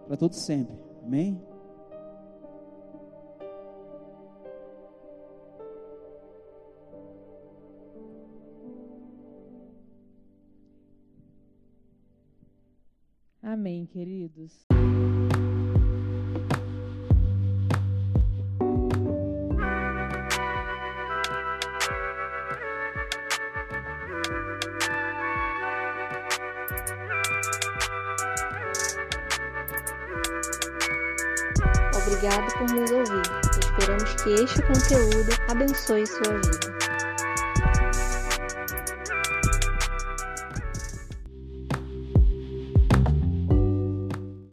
para 0.07 0.17
todos 0.17 0.39
sempre. 0.39 0.79
Amém? 1.05 1.43
Amém, 13.43 13.87
queridos. 13.87 14.70
Obrigado 32.21 32.53
por 32.59 32.75
nos 32.75 32.91
ouvir. 32.91 33.23
Esperamos 33.59 34.23
que 34.23 34.35
este 34.35 34.63
conteúdo 34.65 35.33
abençoe 35.49 36.07
sua 36.07 36.35
vida. 36.35 36.90